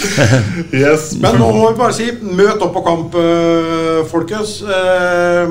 [1.22, 4.60] Men nå må vi bare si møt opp på kamp, eh, folkens.
[4.62, 5.50] Eh,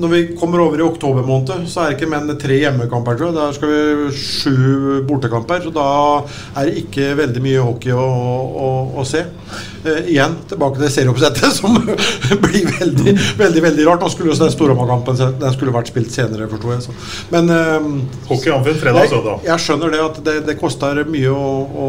[0.00, 3.18] når vi kommer over i oktober måned, så er det ikke menn tre hjemmekamper.
[3.18, 3.38] Tror jeg.
[3.38, 5.62] Der skal vi sju bortekamper.
[5.64, 5.86] Så da
[6.56, 8.08] er det ikke veldig mye hockey å,
[8.66, 8.70] å,
[9.00, 9.24] å se.
[9.84, 14.04] Eh, igjen tilbake til serieoppsettet, som blir veldig veldig, veldig rart.
[14.04, 16.86] Nå skulle den Storhamar-kampen Den skulle vært spilt senere, forsto jeg.
[16.88, 16.96] Så.
[17.32, 17.50] Men
[18.28, 21.50] Hockey Amfinn fredag og jeg, skjønner det at det, det koster mye å,
[21.84, 21.88] å,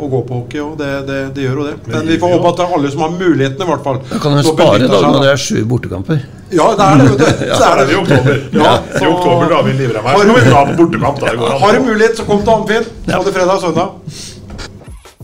[0.00, 1.74] å gå på hockey Og Det, det, det gjør jo det.
[1.86, 3.98] Men vi får håpe at det er alle som har mulighetene, i hvert fall.
[4.10, 6.20] Da kan du spare da når det er sju bortekamper.
[6.50, 7.08] Ja, det er det.
[7.20, 7.64] det, du.
[7.68, 8.40] Er det I oktober.
[8.58, 10.18] Ja, I oktober drar vi livrem her.
[10.18, 11.20] Så kan vi bortekamp.
[11.22, 11.34] Da.
[11.40, 11.56] Går.
[11.64, 12.88] Har du mulighet, så kom til Amfin.
[13.06, 13.88] Både fredag og søndag.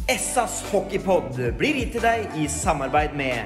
[0.07, 3.43] Essas hockeypod blir gitt til deg i samarbeid med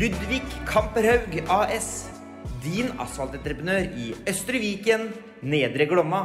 [0.00, 1.92] Ludvig Kamperhaug AS.
[2.64, 5.10] Din asfaltentreprenør i Østre Viken,
[5.44, 6.24] Nedre Glomma.